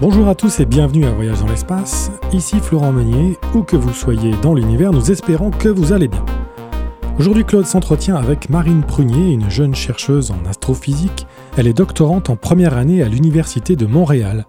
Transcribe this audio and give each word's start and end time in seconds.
Bonjour 0.00 0.28
à 0.28 0.36
tous 0.36 0.60
et 0.60 0.64
bienvenue 0.64 1.06
à 1.06 1.10
Voyage 1.10 1.40
dans 1.40 1.48
l'espace. 1.48 2.12
Ici 2.32 2.60
Florent 2.60 2.92
Meunier. 2.92 3.36
Où 3.52 3.64
que 3.64 3.74
vous 3.74 3.92
soyez 3.92 4.30
dans 4.42 4.54
l'univers, 4.54 4.92
nous 4.92 5.10
espérons 5.10 5.50
que 5.50 5.68
vous 5.68 5.92
allez 5.92 6.06
bien. 6.06 6.24
Aujourd'hui, 7.18 7.44
Claude 7.44 7.66
s'entretient 7.66 8.14
avec 8.14 8.48
Marine 8.48 8.84
Prunier, 8.84 9.32
une 9.32 9.50
jeune 9.50 9.74
chercheuse 9.74 10.30
en 10.30 10.38
astrophysique. 10.48 11.26
Elle 11.56 11.66
est 11.66 11.72
doctorante 11.72 12.30
en 12.30 12.36
première 12.36 12.76
année 12.76 13.02
à 13.02 13.08
l'Université 13.08 13.74
de 13.74 13.86
Montréal. 13.86 14.46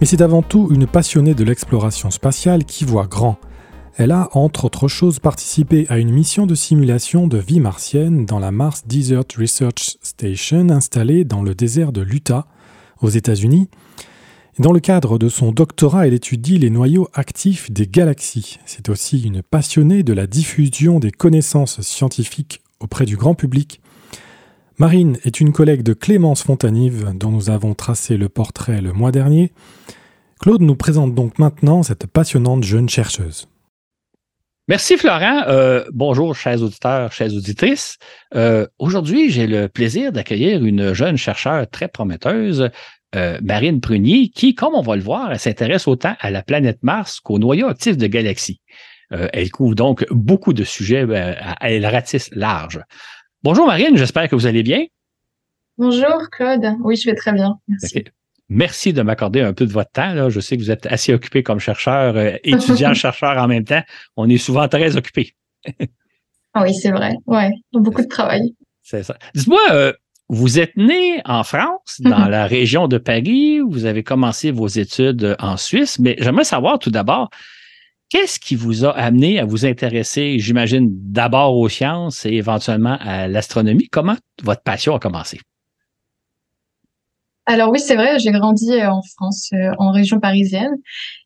Mais 0.00 0.06
c'est 0.06 0.20
avant 0.20 0.42
tout 0.42 0.68
une 0.72 0.88
passionnée 0.88 1.34
de 1.34 1.44
l'exploration 1.44 2.10
spatiale 2.10 2.64
qui 2.64 2.84
voit 2.84 3.06
grand. 3.06 3.38
Elle 3.98 4.10
a, 4.10 4.28
entre 4.32 4.64
autres 4.64 4.88
choses, 4.88 5.20
participé 5.20 5.86
à 5.90 5.98
une 5.98 6.10
mission 6.10 6.44
de 6.44 6.56
simulation 6.56 7.28
de 7.28 7.38
vie 7.38 7.60
martienne 7.60 8.26
dans 8.26 8.40
la 8.40 8.50
Mars 8.50 8.82
Desert 8.84 9.22
Research 9.38 9.96
Station 10.02 10.70
installée 10.70 11.22
dans 11.22 11.42
le 11.42 11.54
désert 11.54 11.92
de 11.92 12.00
l'Utah, 12.00 12.48
aux 13.00 13.10
États-Unis. 13.10 13.68
Dans 14.58 14.72
le 14.72 14.80
cadre 14.80 15.18
de 15.18 15.28
son 15.28 15.52
doctorat, 15.52 16.08
elle 16.08 16.14
étudie 16.14 16.58
les 16.58 16.70
noyaux 16.70 17.08
actifs 17.14 17.70
des 17.70 17.86
galaxies. 17.86 18.58
C'est 18.66 18.88
aussi 18.88 19.22
une 19.22 19.40
passionnée 19.40 20.02
de 20.02 20.12
la 20.12 20.26
diffusion 20.26 20.98
des 20.98 21.12
connaissances 21.12 21.80
scientifiques 21.80 22.60
auprès 22.80 23.04
du 23.04 23.16
grand 23.16 23.36
public. 23.36 23.80
Marine 24.78 25.16
est 25.22 25.38
une 25.38 25.52
collègue 25.52 25.84
de 25.84 25.92
Clémence 25.92 26.42
Fontanive, 26.42 27.12
dont 27.14 27.30
nous 27.30 27.50
avons 27.50 27.74
tracé 27.74 28.16
le 28.16 28.28
portrait 28.28 28.80
le 28.80 28.92
mois 28.92 29.12
dernier. 29.12 29.52
Claude 30.40 30.62
nous 30.62 30.76
présente 30.76 31.14
donc 31.14 31.38
maintenant 31.38 31.84
cette 31.84 32.08
passionnante 32.08 32.64
jeune 32.64 32.88
chercheuse. 32.88 33.46
Merci 34.68 34.98
Florent. 34.98 35.44
Euh, 35.48 35.84
bonjour 35.94 36.36
chers 36.36 36.62
auditeurs, 36.62 37.10
chères 37.10 37.32
auditrices. 37.32 37.96
Euh, 38.34 38.66
aujourd'hui, 38.78 39.30
j'ai 39.30 39.46
le 39.46 39.66
plaisir 39.68 40.12
d'accueillir 40.12 40.62
une 40.62 40.92
jeune 40.92 41.16
chercheure 41.16 41.70
très 41.70 41.88
prometteuse, 41.88 42.68
euh, 43.16 43.38
Marine 43.42 43.80
Prunier, 43.80 44.28
qui, 44.28 44.54
comme 44.54 44.74
on 44.74 44.82
va 44.82 44.96
le 44.96 45.02
voir, 45.02 45.38
s'intéresse 45.40 45.88
autant 45.88 46.14
à 46.20 46.30
la 46.30 46.42
planète 46.42 46.82
Mars 46.82 47.20
qu'au 47.20 47.38
noyau 47.38 47.68
actif 47.68 47.96
de 47.96 48.06
galaxies. 48.06 48.60
Euh, 49.12 49.28
elle 49.32 49.50
couvre 49.50 49.74
donc 49.74 50.04
beaucoup 50.10 50.52
de 50.52 50.64
sujets, 50.64 51.06
ben, 51.06 51.36
elle 51.60 51.86
ratisse 51.86 52.28
large. 52.32 52.80
Bonjour 53.42 53.66
Marine, 53.66 53.96
j'espère 53.96 54.28
que 54.28 54.34
vous 54.34 54.46
allez 54.46 54.62
bien. 54.62 54.84
Bonjour 55.78 56.28
Claude, 56.30 56.74
oui, 56.82 56.96
je 56.96 57.08
vais 57.08 57.16
très 57.16 57.32
bien. 57.32 57.58
Merci. 57.68 58.04
Merci 58.50 58.92
de 58.92 59.02
m'accorder 59.02 59.40
un 59.42 59.52
peu 59.52 59.66
de 59.66 59.72
votre 59.72 59.90
temps. 59.90 60.12
Là. 60.12 60.28
Je 60.28 60.40
sais 60.40 60.56
que 60.56 60.62
vous 60.62 60.70
êtes 60.70 60.86
assez 60.86 61.12
occupé 61.12 61.42
comme 61.42 61.58
chercheur, 61.58 62.16
euh, 62.16 62.32
étudiant, 62.44 62.94
chercheur 62.94 63.36
en 63.38 63.46
même 63.46 63.64
temps. 63.64 63.82
On 64.16 64.28
est 64.28 64.38
souvent 64.38 64.68
très 64.68 64.96
occupé. 64.96 65.34
ah 66.54 66.62
oui, 66.62 66.74
c'est 66.74 66.90
vrai. 66.90 67.14
Ouais, 67.26 67.50
beaucoup 67.72 68.02
de 68.02 68.08
travail. 68.08 68.54
C'est 68.82 69.02
ça. 69.02 69.16
Dites-moi, 69.34 69.60
vous 70.28 70.58
êtes 70.58 70.76
né 70.76 71.22
en 71.24 71.42
France, 71.42 72.00
dans 72.00 72.10
mm-hmm. 72.10 72.30
la 72.30 72.46
région 72.46 72.88
de 72.88 72.98
Paris. 72.98 73.60
Vous 73.60 73.86
avez 73.86 74.02
commencé 74.02 74.50
vos 74.50 74.66
études 74.66 75.36
en 75.38 75.56
Suisse, 75.56 75.98
mais 75.98 76.16
j'aimerais 76.18 76.44
savoir 76.44 76.78
tout 76.78 76.90
d'abord, 76.90 77.30
qu'est-ce 78.10 78.38
qui 78.38 78.54
vous 78.54 78.84
a 78.84 78.90
amené 78.90 79.38
à 79.38 79.44
vous 79.44 79.64
intéresser, 79.64 80.38
j'imagine, 80.38 80.88
d'abord 80.90 81.56
aux 81.56 81.68
sciences 81.68 82.26
et 82.26 82.32
éventuellement 82.32 82.98
à 83.00 83.26
l'astronomie? 83.26 83.88
Comment 83.88 84.16
votre 84.42 84.62
passion 84.62 84.94
a 84.94 84.98
commencé? 84.98 85.40
Alors 87.46 87.70
oui, 87.70 87.80
c'est 87.80 87.96
vrai, 87.96 88.18
j'ai 88.18 88.30
grandi 88.30 88.72
euh, 88.72 88.90
en 88.90 89.00
France, 89.00 89.48
euh, 89.54 89.72
en 89.78 89.90
région 89.90 90.20
parisienne. 90.20 90.76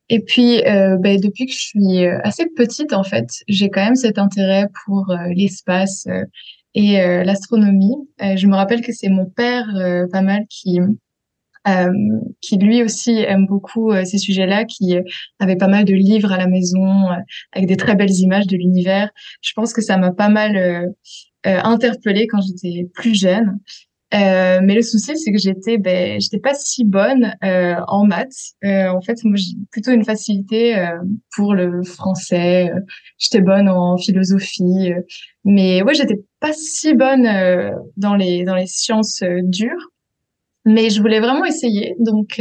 Et 0.08 0.20
puis, 0.20 0.62
euh, 0.64 0.96
ben, 0.96 1.20
depuis 1.20 1.46
que 1.46 1.52
je 1.52 1.58
suis 1.58 2.06
assez 2.22 2.46
petite, 2.56 2.92
en 2.92 3.02
fait, 3.02 3.28
j'ai 3.48 3.70
quand 3.70 3.84
même 3.84 3.96
cet 3.96 4.18
intérêt 4.18 4.68
pour 4.84 5.12
l'espace 5.34 6.06
et 6.74 7.00
euh, 7.00 7.24
l'astronomie. 7.24 7.96
Euh, 8.22 8.36
je 8.36 8.46
me 8.46 8.54
rappelle 8.54 8.82
que 8.82 8.92
c'est 8.92 9.08
mon 9.08 9.26
père 9.26 9.66
euh, 9.76 10.06
pas 10.10 10.22
mal 10.22 10.46
qui 10.48 10.78
qui 12.40 12.56
lui 12.56 12.82
aussi 12.82 13.18
aime 13.18 13.46
beaucoup 13.46 13.92
ces 14.04 14.18
sujets-là, 14.18 14.64
qui 14.64 14.96
avait 15.38 15.54
pas 15.54 15.68
mal 15.68 15.84
de 15.84 15.94
livres 15.94 16.32
à 16.32 16.36
la 16.36 16.48
maison 16.48 17.06
avec 17.52 17.68
des 17.68 17.76
très 17.76 17.94
belles 17.94 18.10
images 18.10 18.48
de 18.48 18.56
l'univers. 18.56 19.10
Je 19.42 19.52
pense 19.54 19.72
que 19.72 19.80
ça 19.80 19.96
m'a 19.96 20.10
pas 20.10 20.28
mal 20.28 20.92
interpellée 21.44 22.26
quand 22.26 22.40
j'étais 22.40 22.88
plus 22.92 23.14
jeune. 23.14 23.60
Euh, 24.14 24.60
mais 24.62 24.74
le 24.74 24.82
souci, 24.82 25.16
c'est 25.16 25.32
que 25.32 25.38
j'étais, 25.38 25.78
ben, 25.78 26.20
j'étais 26.20 26.38
pas 26.38 26.54
si 26.54 26.84
bonne 26.84 27.34
euh, 27.44 27.76
en 27.88 28.04
maths. 28.04 28.52
Euh, 28.64 28.88
en 28.88 29.00
fait, 29.00 29.16
moi, 29.24 29.36
j'ai 29.36 29.54
plutôt 29.70 29.90
une 29.90 30.04
facilité 30.04 30.78
euh, 30.78 30.98
pour 31.34 31.54
le 31.54 31.82
français. 31.82 32.70
j'étais 33.18 33.40
bonne 33.40 33.68
en 33.68 33.96
philosophie, 33.96 34.92
mais 35.44 35.82
ouais, 35.82 35.94
j'étais 35.94 36.20
pas 36.40 36.52
si 36.52 36.94
bonne 36.94 37.26
dans 37.96 38.14
les 38.14 38.44
dans 38.44 38.56
les 38.56 38.66
sciences 38.66 39.22
dures. 39.44 39.88
Mais 40.64 40.90
je 40.90 41.00
voulais 41.00 41.18
vraiment 41.18 41.44
essayer, 41.44 41.96
donc 41.98 42.40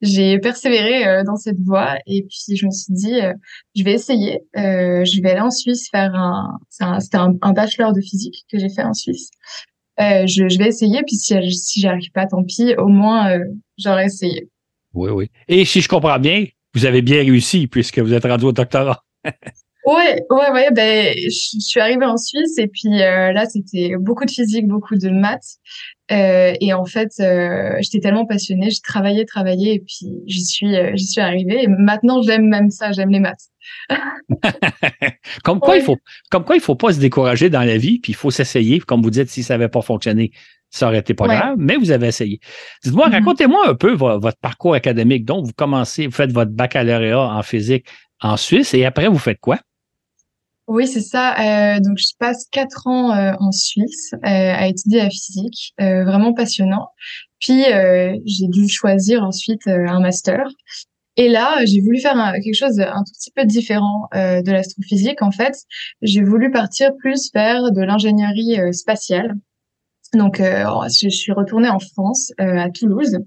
j'ai 0.00 0.38
persévéré 0.40 1.22
dans 1.24 1.36
cette 1.36 1.60
voie. 1.60 1.96
Et 2.06 2.22
puis 2.22 2.56
je 2.56 2.66
me 2.66 2.70
suis 2.72 2.92
dit, 2.92 3.20
je 3.76 3.84
vais 3.84 3.92
essayer. 3.92 4.40
je 4.54 5.22
vais 5.22 5.30
aller 5.30 5.40
en 5.40 5.50
Suisse 5.50 5.88
faire 5.90 6.14
un, 6.14 6.58
c'était 7.00 7.18
un, 7.18 7.34
un 7.42 7.52
bachelor 7.52 7.92
de 7.92 8.00
physique 8.00 8.46
que 8.50 8.58
j'ai 8.58 8.68
fait 8.68 8.82
en 8.82 8.94
Suisse. 8.94 9.30
Euh, 10.00 10.26
je, 10.26 10.48
je, 10.48 10.58
vais 10.58 10.68
essayer. 10.68 11.02
Puis 11.06 11.16
si, 11.16 11.34
si 11.52 11.80
j'arrive 11.80 12.10
pas, 12.12 12.26
tant 12.26 12.42
pis. 12.42 12.74
Au 12.76 12.88
moins, 12.88 13.30
euh, 13.30 13.44
j'aurais 13.78 14.06
essayé. 14.06 14.48
Oui, 14.94 15.10
oui. 15.10 15.30
Et 15.48 15.64
si 15.64 15.80
je 15.80 15.88
comprends 15.88 16.18
bien, 16.18 16.46
vous 16.74 16.84
avez 16.84 17.02
bien 17.02 17.18
réussi 17.18 17.66
puisque 17.66 17.98
vous 17.98 18.12
êtes 18.12 18.24
rendu 18.24 18.44
au 18.44 18.52
doctorat. 18.52 19.04
Ouais, 19.86 20.20
ouais, 20.30 20.50
ouais. 20.50 20.70
Ben, 20.72 21.14
je 21.16 21.60
suis 21.60 21.78
arrivée 21.78 22.06
en 22.06 22.16
Suisse 22.16 22.58
et 22.58 22.66
puis 22.66 23.00
euh, 23.00 23.30
là, 23.30 23.46
c'était 23.46 23.94
beaucoup 24.00 24.24
de 24.24 24.30
physique, 24.32 24.66
beaucoup 24.66 24.96
de 24.96 25.10
maths. 25.10 25.58
Euh, 26.12 26.54
et 26.60 26.72
en 26.72 26.84
fait, 26.84 27.10
euh, 27.20 27.76
j'étais 27.80 27.98
tellement 28.00 28.26
passionnée, 28.26 28.70
j'ai 28.70 28.80
travaillé, 28.80 29.24
travaillé 29.24 29.74
et 29.74 29.80
puis 29.80 30.22
j'y 30.26 30.44
suis, 30.44 30.74
j'y 30.94 31.06
suis 31.06 31.20
arrivée. 31.20 31.64
Et 31.64 31.66
maintenant, 31.66 32.22
j'aime 32.22 32.48
même 32.48 32.70
ça, 32.70 32.92
j'aime 32.92 33.10
les 33.10 33.20
maths. 33.20 33.50
comme 35.44 35.58
quoi, 35.58 35.76
il 35.76 35.82
faut, 35.82 35.96
comme 36.30 36.44
quoi, 36.44 36.54
il 36.54 36.60
faut 36.60 36.76
pas 36.76 36.92
se 36.92 37.00
décourager 37.00 37.50
dans 37.50 37.62
la 37.62 37.76
vie, 37.76 37.98
puis 37.98 38.12
il 38.12 38.16
faut 38.16 38.30
s'essayer. 38.30 38.78
Comme 38.78 39.02
vous 39.02 39.10
dites, 39.10 39.28
si 39.28 39.42
ça 39.42 39.54
n'avait 39.54 39.68
pas 39.68 39.82
fonctionné, 39.82 40.30
ça 40.70 40.88
aurait 40.88 40.98
été 40.98 41.14
pas 41.14 41.26
grave, 41.26 41.56
mais 41.58 41.76
vous 41.76 41.90
avez 41.90 42.08
essayé. 42.08 42.40
Dites-moi, 42.84 43.08
mm-hmm. 43.08 43.12
racontez-moi 43.12 43.68
un 43.68 43.74
peu 43.74 43.92
votre 43.92 44.38
parcours 44.38 44.74
académique. 44.74 45.24
Donc, 45.24 45.46
vous 45.46 45.52
commencez, 45.52 46.06
vous 46.06 46.12
faites 46.12 46.32
votre 46.32 46.52
baccalauréat 46.52 47.20
en 47.20 47.42
physique 47.42 47.86
en 48.20 48.36
Suisse 48.36 48.74
et 48.74 48.84
après, 48.84 49.08
vous 49.08 49.18
faites 49.18 49.40
quoi? 49.40 49.58
Oui, 50.66 50.88
c'est 50.88 51.00
ça. 51.00 51.34
Euh, 51.76 51.80
donc, 51.80 51.96
je 51.98 52.12
passe 52.18 52.46
quatre 52.50 52.88
ans 52.88 53.12
euh, 53.12 53.32
en 53.38 53.52
Suisse 53.52 54.10
euh, 54.14 54.18
à 54.24 54.66
étudier 54.66 54.98
la 54.98 55.10
physique, 55.10 55.72
euh, 55.80 56.04
vraiment 56.04 56.32
passionnant. 56.34 56.88
Puis, 57.38 57.64
euh, 57.72 58.16
j'ai 58.24 58.48
dû 58.48 58.68
choisir 58.68 59.22
ensuite 59.22 59.66
un 59.68 60.00
master. 60.00 60.48
Et 61.16 61.28
là, 61.28 61.64
j'ai 61.64 61.80
voulu 61.80 62.00
faire 62.00 62.32
quelque 62.42 62.54
chose 62.54 62.80
un 62.80 63.04
tout 63.04 63.12
petit 63.18 63.30
peu 63.30 63.44
différent 63.44 64.08
de 64.12 64.50
l'astrophysique. 64.50 65.22
En 65.22 65.30
fait, 65.30 65.54
j'ai 66.02 66.22
voulu 66.22 66.50
partir 66.50 66.90
plus 66.98 67.30
vers 67.32 67.72
de 67.72 67.80
l'ingénierie 67.80 68.58
spatiale. 68.74 69.34
Donc, 70.12 70.42
je 70.42 71.08
suis 71.08 71.32
retournée 71.32 71.70
en 71.70 71.78
France, 71.78 72.32
à 72.36 72.68
Toulouse, 72.68 73.18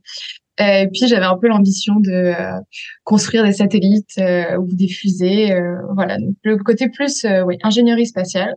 et 0.60 0.88
puis 0.92 1.08
j'avais 1.08 1.26
un 1.26 1.38
peu 1.38 1.48
l'ambition 1.48 1.96
de 2.00 2.12
euh, 2.12 2.60
construire 3.06 3.46
des 3.46 3.54
satellites 3.54 4.18
euh, 4.20 4.58
ou 4.58 4.68
des 4.74 4.90
fusées, 4.90 5.54
euh, 5.54 5.78
voilà. 5.96 6.18
Donc, 6.18 6.36
le 6.44 6.58
côté 6.58 6.90
plus, 6.90 7.26
oui, 7.46 7.58
ingénierie 7.64 8.06
spatiale. 8.06 8.54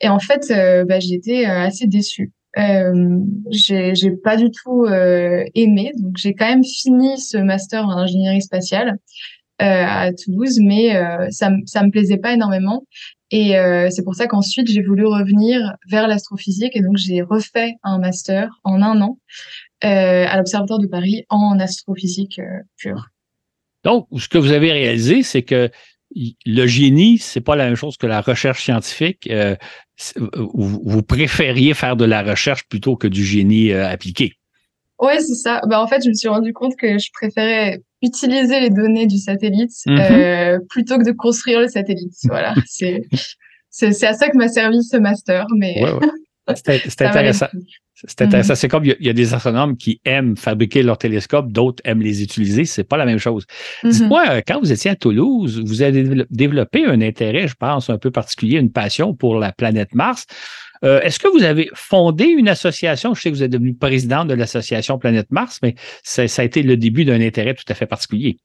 Et 0.00 0.08
en 0.08 0.18
fait, 0.18 0.52
bah, 0.86 1.00
j'étais 1.00 1.44
assez 1.44 1.86
déçue. 1.86 2.32
Euh, 2.58 3.18
j'ai, 3.50 4.10
pas 4.22 4.36
du 4.36 4.50
tout 4.50 4.84
aimé, 5.54 5.92
donc 5.96 6.16
j'ai 6.16 6.34
quand 6.34 6.46
même 6.46 6.64
fini 6.64 7.18
ce 7.18 7.38
master 7.38 7.86
en 7.86 7.92
ingénierie 7.92 8.42
spatiale 8.42 8.98
à 9.58 10.10
Toulouse, 10.12 10.58
mais 10.60 11.00
ça, 11.30 11.50
ça 11.66 11.84
me 11.84 11.90
plaisait 11.90 12.16
pas 12.16 12.32
énormément. 12.32 12.84
Et 13.30 13.54
c'est 13.90 14.02
pour 14.02 14.16
ça 14.16 14.26
qu'ensuite 14.26 14.68
j'ai 14.68 14.82
voulu 14.82 15.06
revenir 15.06 15.76
vers 15.88 16.08
l'astrophysique 16.08 16.74
et 16.74 16.82
donc 16.82 16.96
j'ai 16.96 17.22
refait 17.22 17.74
un 17.84 17.98
master 17.98 18.58
en 18.64 18.82
un 18.82 19.00
an 19.00 19.18
euh, 19.18 19.71
à 19.86 20.36
l'Observatoire 20.36 20.78
de 20.78 20.86
Paris 20.86 21.24
en 21.28 21.58
astrophysique 21.58 22.38
euh, 22.38 22.62
pure. 22.76 23.08
Donc, 23.84 24.06
ce 24.16 24.28
que 24.28 24.38
vous 24.38 24.52
avez 24.52 24.72
réalisé, 24.72 25.22
c'est 25.22 25.42
que 25.42 25.70
le 26.14 26.66
génie, 26.66 27.18
c'est 27.18 27.40
pas 27.40 27.56
la 27.56 27.64
même 27.64 27.74
chose 27.74 27.96
que 27.96 28.06
la 28.06 28.20
recherche 28.20 28.62
scientifique. 28.62 29.28
Euh, 29.30 29.56
vous 30.16 31.02
préfériez 31.02 31.74
faire 31.74 31.96
de 31.96 32.04
la 32.04 32.22
recherche 32.22 32.64
plutôt 32.68 32.96
que 32.96 33.08
du 33.08 33.24
génie 33.24 33.72
appliqué. 33.72 34.34
Oui, 35.00 35.14
c'est 35.18 35.34
ça. 35.34 35.62
Ben, 35.68 35.78
en 35.78 35.86
fait, 35.88 36.02
je 36.04 36.10
me 36.10 36.14
suis 36.14 36.28
rendu 36.28 36.52
compte 36.52 36.76
que 36.76 36.98
je 36.98 37.08
préférais 37.12 37.80
utiliser 38.02 38.60
les 38.60 38.70
données 38.70 39.06
du 39.06 39.16
satellite 39.18 39.70
mm-hmm. 39.86 40.66
plutôt 40.68 40.98
que 40.98 41.04
de 41.04 41.12
construire 41.12 41.60
le 41.60 41.68
satellite. 41.68 42.12
Voilà, 42.24 42.54
c'est 42.66 44.04
à 44.04 44.12
ça 44.12 44.28
que 44.28 44.36
m'a 44.36 44.48
servi 44.48 44.82
ce 44.84 44.98
master. 44.98 45.46
Mais 45.56 45.82
C'est 46.48 47.02
intéressant. 47.02 47.46
C'est 47.94 48.22
intéressant. 48.22 48.54
C'est 48.54 48.68
comme 48.68 48.84
il 48.84 48.96
y, 48.98 49.08
a, 49.08 49.12
des 49.12 49.34
astronomes 49.34 49.76
qui 49.76 50.00
aiment 50.04 50.36
fabriquer 50.36 50.82
leurs 50.82 50.98
télescopes, 50.98 51.52
d'autres 51.52 51.82
aiment 51.84 52.02
les 52.02 52.22
utiliser. 52.22 52.64
C'est 52.64 52.84
pas 52.84 52.96
la 52.96 53.04
même 53.04 53.18
chose. 53.18 53.46
Mm-hmm. 53.84 53.90
Dites-moi, 53.90 54.24
euh, 54.28 54.40
quand 54.46 54.58
vous 54.58 54.72
étiez 54.72 54.90
à 54.90 54.96
Toulouse, 54.96 55.62
vous 55.64 55.82
avez 55.82 56.26
développé 56.30 56.84
un 56.84 57.00
intérêt, 57.00 57.46
je 57.46 57.54
pense, 57.54 57.90
un 57.90 57.98
peu 57.98 58.10
particulier, 58.10 58.58
une 58.58 58.72
passion 58.72 59.14
pour 59.14 59.36
la 59.36 59.52
planète 59.52 59.94
Mars. 59.94 60.26
Euh, 60.84 61.00
est-ce 61.02 61.20
que 61.20 61.28
vous 61.28 61.44
avez 61.44 61.70
fondé 61.74 62.24
une 62.24 62.48
association? 62.48 63.14
Je 63.14 63.22
sais 63.22 63.30
que 63.30 63.36
vous 63.36 63.44
êtes 63.44 63.52
devenu 63.52 63.74
président 63.74 64.24
de 64.24 64.34
l'association 64.34 64.98
Planète 64.98 65.30
Mars, 65.30 65.60
mais 65.62 65.76
ça, 66.02 66.22
a 66.22 66.44
été 66.44 66.64
le 66.64 66.76
début 66.76 67.04
d'un 67.04 67.20
intérêt 67.20 67.54
tout 67.54 67.64
à 67.68 67.74
fait 67.74 67.86
particulier. 67.86 68.38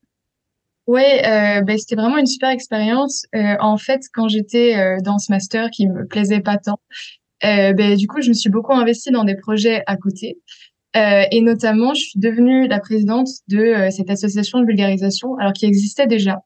Oui, 0.86 1.02
euh, 1.02 1.62
ben, 1.62 1.78
c'était 1.80 1.96
vraiment 1.96 2.20
une 2.20 2.28
super 2.28 2.52
expérience. 2.52 3.26
en 3.34 3.78
fait, 3.78 4.02
quand 4.14 4.28
j'étais 4.28 4.98
dans 5.02 5.18
ce 5.18 5.32
master 5.32 5.72
qui 5.72 5.88
me 5.88 6.06
plaisait 6.06 6.42
pas 6.42 6.58
tant, 6.58 6.80
ben, 7.42 7.96
du 7.96 8.08
coup, 8.08 8.22
je 8.22 8.30
me 8.30 8.34
suis 8.34 8.50
beaucoup 8.50 8.74
investie 8.74 9.12
dans 9.12 9.24
des 9.24 9.36
projets 9.36 9.84
à 9.86 9.98
côté. 9.98 10.38
Euh, 10.98 11.24
et 11.32 11.42
notamment, 11.42 11.94
je 11.94 12.02
suis 12.02 12.20
devenue 12.20 12.68
la 12.68 12.80
présidente 12.80 13.28
de 13.48 13.58
euh, 13.58 13.92
cette 13.92 14.10
association 14.10 14.60
de 14.60 14.66
vulgarisation, 14.66 15.36
alors 15.38 15.54
qui 15.54 15.66
existait 15.66 16.08
déjà, 16.08 16.40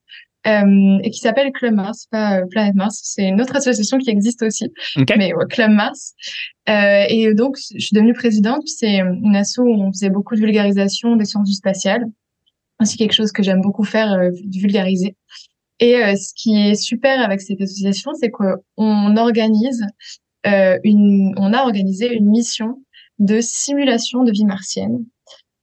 euh, 0.47 0.97
et 1.03 1.09
qui 1.11 1.19
s'appelle 1.19 1.51
Club 1.53 1.75
Mars, 1.75 2.07
pas 2.11 2.39
euh, 2.39 2.45
Planète 2.49 2.75
Mars. 2.75 2.99
C'est 3.03 3.27
une 3.27 3.39
autre 3.39 3.55
association 3.55 3.97
qui 3.97 4.09
existe 4.09 4.41
aussi, 4.41 4.65
mais 5.17 5.33
ouais, 5.33 5.45
Club 5.49 5.71
Mars. 5.71 6.13
et 6.67 7.33
donc, 7.33 7.57
je 7.57 7.79
suis 7.79 7.95
devenue 7.95 8.13
présidente. 8.13 8.63
C'est 8.65 8.97
une 8.97 9.35
asso 9.35 9.59
où 9.59 9.69
on 9.69 9.91
faisait 9.93 10.09
beaucoup 10.09 10.35
de 10.35 10.41
vulgarisation 10.41 11.15
des 11.15 11.25
sciences 11.25 11.47
du 11.47 11.55
spatial. 11.55 12.05
C'est 12.83 12.97
quelque 12.97 13.13
chose 13.13 13.31
que 13.31 13.43
j'aime 13.43 13.61
beaucoup 13.61 13.83
faire, 13.83 14.19
vulgariser. 14.51 15.15
Et 15.79 15.95
ce 16.15 16.33
qui 16.35 16.59
est 16.59 16.75
super 16.75 17.21
avec 17.21 17.41
cette 17.41 17.61
association, 17.61 18.11
c'est 18.19 18.31
qu'on 18.31 19.17
organise 19.17 19.83
euh, 19.83 19.87
une, 20.45 21.33
on 21.37 21.53
a 21.53 21.61
organisé 21.61 22.13
une 22.13 22.29
mission 22.29 22.83
de 23.19 23.39
simulation 23.41 24.23
de 24.23 24.31
vie 24.31 24.45
martienne. 24.45 25.05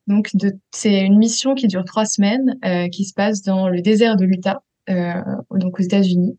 Donc, 0.07 0.31
c'est 0.73 1.01
une 1.01 1.19
mission 1.19 1.55
qui 1.55 1.67
dure 1.67 1.85
trois 1.85 2.07
semaines, 2.07 2.57
euh, 2.65 2.89
qui 2.89 3.05
se 3.05 3.13
passe 3.13 3.43
dans 3.43 3.69
le 3.69 3.83
désert 3.83 4.17
de 4.17 4.25
l'Utah, 4.25 4.63
euh, 4.89 5.21
donc 5.51 5.79
aux 5.79 5.83
États-Unis. 5.83 6.39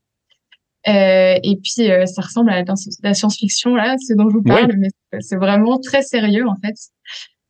Euh, 0.87 1.35
et 1.43 1.57
puis, 1.57 1.91
euh, 1.91 2.05
ça 2.05 2.21
ressemble 2.21 2.49
à 2.49 2.63
la, 3.03 3.13
science-fiction, 3.13 3.75
là, 3.75 3.95
ce 3.99 4.13
dont 4.15 4.29
je 4.29 4.37
vous 4.37 4.43
parle, 4.43 4.73
mais 4.77 4.89
c'est 5.19 5.35
vraiment 5.35 5.77
très 5.79 6.01
sérieux, 6.01 6.47
en 6.47 6.55
fait. 6.55 6.75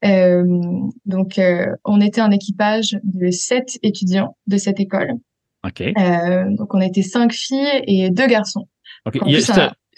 Euh, 0.05 0.43
donc, 1.05 1.39
on 1.85 2.01
était 2.01 2.21
un 2.21 2.31
équipage 2.31 2.97
de 3.03 3.29
sept 3.31 3.77
étudiants 3.83 4.35
de 4.47 4.57
cette 4.57 4.79
école. 4.79 5.13
OK. 5.65 5.83
donc, 6.57 6.73
on 6.73 6.81
était 6.81 7.01
cinq 7.01 7.33
filles 7.33 7.83
et 7.83 8.09
deux 8.09 8.27
garçons. 8.27 8.67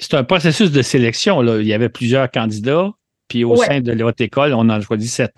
C'est 0.02 0.16
un 0.16 0.24
processus 0.24 0.72
de 0.72 0.82
sélection. 0.82 1.42
Là. 1.42 1.60
Il 1.60 1.68
y 1.68 1.74
avait 1.74 1.90
plusieurs 1.90 2.30
candidats, 2.30 2.92
puis 3.28 3.44
au 3.44 3.56
sein 3.56 3.80
de 3.80 4.04
votre 4.04 4.22
école, 4.22 4.54
on 4.54 4.60
en 4.60 4.70
a 4.70 4.82
choisi 4.82 5.08
sept. 5.08 5.32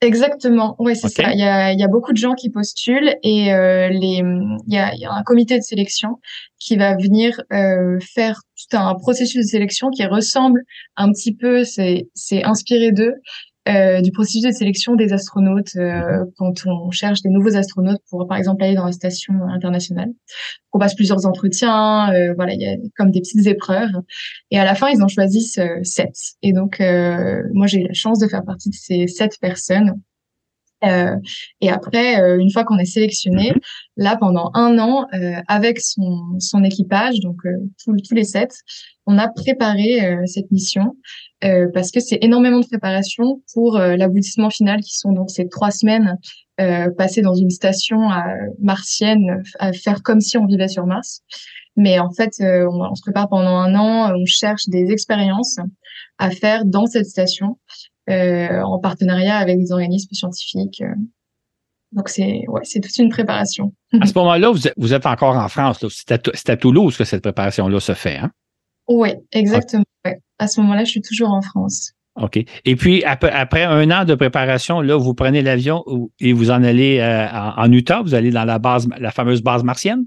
Exactement, 0.00 0.76
oui, 0.78 0.94
c'est 0.94 1.08
ça. 1.08 1.32
Il 1.32 1.40
y, 1.40 1.42
a, 1.42 1.72
il 1.72 1.80
y, 1.80 1.82
a, 1.82 1.88
beaucoup 1.88 2.12
de 2.12 2.18
gens 2.18 2.34
qui 2.34 2.50
postulent 2.50 3.16
et 3.24 3.52
euh, 3.52 3.88
les, 3.88 4.22
il 4.22 4.72
y, 4.72 4.78
a, 4.78 4.94
il 4.94 5.00
y, 5.00 5.04
a, 5.04 5.12
un 5.12 5.24
comité 5.24 5.58
de 5.58 5.62
sélection 5.64 6.20
qui 6.60 6.76
va 6.76 6.94
venir 6.94 7.40
euh, 7.52 7.98
faire 8.14 8.40
tout 8.56 8.76
un 8.76 8.94
processus 8.94 9.44
de 9.44 9.50
sélection 9.50 9.90
qui 9.90 10.06
ressemble 10.06 10.62
un 10.96 11.10
petit 11.10 11.34
peu, 11.34 11.64
c'est 11.64 12.06
inspiré 12.44 12.92
d'eux, 12.92 13.14
euh, 13.68 14.00
du 14.00 14.12
processus 14.12 14.42
de 14.42 14.50
sélection 14.50 14.96
des 14.96 15.12
astronautes 15.12 15.76
euh, 15.76 16.24
quand 16.36 16.54
on 16.66 16.90
cherche 16.90 17.22
des 17.22 17.28
nouveaux 17.28 17.54
astronautes 17.54 18.00
pour, 18.08 18.26
par 18.26 18.38
exemple, 18.38 18.62
aller 18.62 18.74
dans 18.74 18.86
la 18.86 18.92
station 18.92 19.34
internationale. 19.48 20.08
On 20.72 20.78
passe 20.78 20.94
plusieurs 20.94 21.26
entretiens, 21.26 22.12
euh, 22.12 22.32
voilà, 22.34 22.54
il 22.54 22.60
y 22.60 22.66
a 22.66 22.76
comme 22.96 23.10
des 23.10 23.20
petites 23.20 23.46
épreuves. 23.46 23.90
Et 24.50 24.58
à 24.58 24.64
la 24.64 24.74
fin, 24.74 24.88
ils 24.88 25.02
en 25.02 25.08
choisissent 25.08 25.60
sept. 25.82 26.14
Et 26.42 26.52
donc, 26.52 26.80
moi, 27.52 27.66
j'ai 27.66 27.80
eu 27.80 27.86
la 27.86 27.94
chance 27.94 28.18
de 28.18 28.26
faire 28.26 28.44
partie 28.44 28.70
de 28.70 28.74
ces 28.74 29.06
sept 29.06 29.38
personnes. 29.40 30.00
Euh, 30.84 31.16
et 31.60 31.70
après, 31.70 32.20
euh, 32.20 32.38
une 32.38 32.50
fois 32.52 32.64
qu'on 32.64 32.78
est 32.78 32.84
sélectionné, 32.84 33.50
mhm. 33.50 33.60
là 33.96 34.16
pendant 34.16 34.50
un 34.54 34.78
an, 34.78 35.06
euh, 35.12 35.40
avec 35.48 35.80
son, 35.80 36.36
son 36.38 36.62
équipage, 36.62 37.20
donc 37.20 37.36
tous, 37.82 37.96
tous 37.96 38.14
les 38.14 38.24
sept, 38.24 38.54
on 39.06 39.18
a 39.18 39.28
préparé 39.28 40.00
cette 40.26 40.50
mission 40.50 40.94
parce 41.40 41.90
que 41.90 42.00
c'est 42.00 42.18
énormément 42.20 42.60
de 42.60 42.66
préparation 42.66 43.42
pour 43.54 43.78
l'aboutissement 43.78 44.50
final, 44.50 44.80
qui 44.80 44.98
sont 44.98 45.12
donc 45.12 45.30
ces 45.30 45.48
trois 45.48 45.70
semaines 45.70 46.18
passées 46.98 47.22
dans 47.22 47.34
une 47.34 47.48
station 47.48 48.10
martienne, 48.60 49.42
à 49.60 49.72
faire 49.72 50.02
comme 50.02 50.20
si 50.20 50.36
on 50.36 50.44
vivait 50.44 50.68
sur 50.68 50.84
Mars. 50.84 51.22
Mais 51.74 51.98
en 52.00 52.10
fait, 52.10 52.32
on, 52.40 52.82
on 52.82 52.94
se 52.94 53.00
prépare 53.00 53.30
pendant 53.30 53.56
un 53.56 53.74
an, 53.76 54.14
on 54.14 54.26
cherche 54.26 54.68
des 54.68 54.90
expériences 54.90 55.56
à 56.18 56.30
faire 56.30 56.66
dans 56.66 56.84
cette 56.84 57.06
station 57.06 57.56
en 58.08 58.78
partenariat 58.78 59.36
avec 59.36 59.58
des 59.58 59.72
organismes 59.72 60.12
scientifiques. 60.12 60.80
Euh. 60.82 60.94
Donc, 61.92 62.08
c'est 62.10 62.44
ouais, 62.48 62.60
toute 62.64 62.98
une 62.98 63.08
préparation. 63.08 63.72
À 64.00 64.06
ce 64.06 64.12
moment-là, 64.18 64.52
vous 64.76 64.94
êtes, 64.94 65.06
encore 65.06 65.36
en 65.36 65.48
France. 65.48 65.84
C'est 65.88 66.12
à, 66.12 66.52
à, 66.52 66.56
Toulouse 66.56 66.96
que 66.96 67.04
cette 67.04 67.22
préparation-là 67.22 67.80
se 67.80 67.94
fait. 67.94 68.18
Hein? 68.18 68.30
Oui, 68.88 69.10
exactement. 69.32 69.84
À 70.38 70.48
ce 70.48 70.60
moment-là, 70.60 70.84
je 70.84 70.90
suis 70.90 71.02
toujours 71.02 71.30
en 71.30 71.40
France. 71.40 71.92
OK. 72.20 72.38
Et 72.64 72.76
puis, 72.76 73.04
après, 73.04 73.30
après, 73.30 73.64
un 73.64 73.90
an 73.90 74.04
de 74.04 74.14
préparation, 74.14 74.80
là, 74.80 74.96
vous 74.96 75.14
prenez 75.14 75.42
l'avion 75.42 75.84
et 76.20 76.32
vous 76.32 76.50
en 76.50 76.62
allez 76.62 76.98
euh, 76.98 77.26
en, 77.30 77.70
Utah, 77.72 78.02
vous 78.02 78.14
allez 78.14 78.30
dans 78.30 78.44
la 78.44 78.58
base, 78.58 78.88
la 78.98 79.10
fameuse 79.10 79.42
base 79.42 79.62
martienne? 79.62 80.04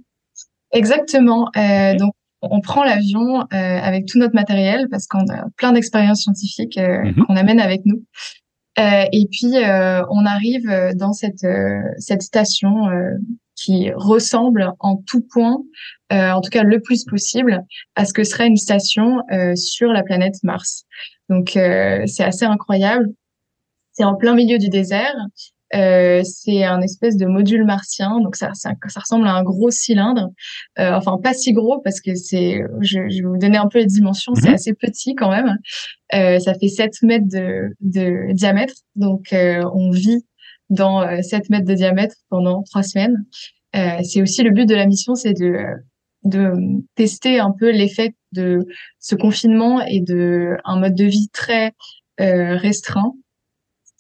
Exactement. 0.71 1.49
Euh, 1.57 1.95
Donc, 1.95 2.13
on 2.41 2.61
prend 2.61 2.83
l'avion 2.83 3.41
euh, 3.41 3.45
avec 3.51 4.05
tout 4.05 4.17
notre 4.17 4.33
matériel 4.33 4.87
parce 4.89 5.07
qu'on 5.07 5.27
a 5.29 5.45
plein 5.57 5.73
d'expériences 5.73 6.21
scientifiques 6.23 6.77
euh, 6.77 7.03
mhm. 7.03 7.25
qu'on 7.25 7.35
amène 7.35 7.59
avec 7.59 7.81
nous. 7.85 8.03
Euh, 8.79 9.05
et 9.11 9.27
puis 9.29 9.53
on 9.53 10.25
arrive 10.25 10.93
dans 10.95 11.11
cette 11.11 11.45
cette 11.97 12.21
station 12.21 12.87
qui 13.55 13.91
ressemble 13.93 14.71
en 14.79 14.95
tout 14.95 15.21
point, 15.29 15.57
en 16.09 16.39
tout 16.39 16.49
cas 16.49 16.63
le 16.63 16.79
plus 16.79 17.03
possible, 17.03 17.65
à 17.95 18.05
ce 18.05 18.13
que 18.13 18.23
serait 18.23 18.47
une 18.47 18.55
station 18.55 19.17
sur 19.55 19.91
la 19.91 20.03
planète 20.03 20.35
Mars. 20.43 20.85
Donc 21.27 21.49
c'est 21.51 22.23
assez 22.23 22.45
incroyable. 22.45 23.09
C'est 23.91 24.05
en 24.05 24.15
plein 24.15 24.35
milieu 24.35 24.57
du 24.57 24.69
désert. 24.69 25.15
Euh, 25.73 26.21
c'est 26.23 26.63
un 26.63 26.81
espèce 26.81 27.15
de 27.15 27.25
module 27.25 27.65
martien, 27.65 28.19
donc 28.19 28.35
ça, 28.35 28.53
ça, 28.53 28.73
ça 28.87 28.99
ressemble 28.99 29.27
à 29.27 29.33
un 29.33 29.43
gros 29.43 29.71
cylindre. 29.71 30.29
Euh, 30.79 30.91
enfin, 30.93 31.17
pas 31.21 31.33
si 31.33 31.53
gros 31.53 31.79
parce 31.79 32.01
que 32.01 32.15
c'est, 32.15 32.61
je, 32.81 32.99
je, 33.09 33.21
vais 33.21 33.27
vous 33.27 33.37
donner 33.37 33.57
un 33.57 33.67
peu 33.67 33.79
les 33.79 33.85
dimensions, 33.85 34.35
c'est 34.35 34.49
mhm. 34.49 34.55
assez 34.55 34.73
petit 34.73 35.15
quand 35.15 35.31
même. 35.31 35.57
Euh, 36.13 36.39
ça 36.39 36.53
fait 36.55 36.67
7 36.67 37.03
mètres 37.03 37.27
de, 37.27 37.69
de 37.79 38.33
diamètre, 38.33 38.73
donc 38.95 39.33
on 39.33 39.91
vit 39.91 40.25
dans 40.69 41.01
7 41.21 41.41
euh, 41.41 41.45
mètres 41.49 41.67
de 41.67 41.73
diamètre 41.73 42.15
pendant 42.29 42.63
trois 42.63 42.83
semaines. 42.83 43.25
c'est 43.73 44.21
aussi 44.21 44.43
le 44.43 44.51
but 44.51 44.67
de 44.67 44.75
la 44.75 44.85
mission, 44.85 45.15
c'est 45.15 45.33
de 45.33 45.65
de 46.23 46.53
tester 46.93 47.39
un 47.39 47.51
peu 47.51 47.71
l'effet 47.71 48.13
de 48.31 48.67
ce 48.99 49.15
confinement 49.15 49.81
et 49.81 50.01
de 50.01 50.55
un 50.65 50.79
mode 50.79 50.93
de 50.93 51.05
vie 51.05 51.29
très 51.29 51.71
restreint 52.19 53.13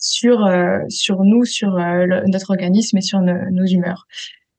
sur 0.01 0.45
euh, 0.45 0.79
sur 0.89 1.23
nous, 1.23 1.45
sur 1.45 1.77
euh, 1.77 2.05
notre 2.27 2.49
organisme 2.49 2.97
et 2.97 3.01
sur 3.01 3.21
nos 3.21 3.65
humeurs. 3.65 4.07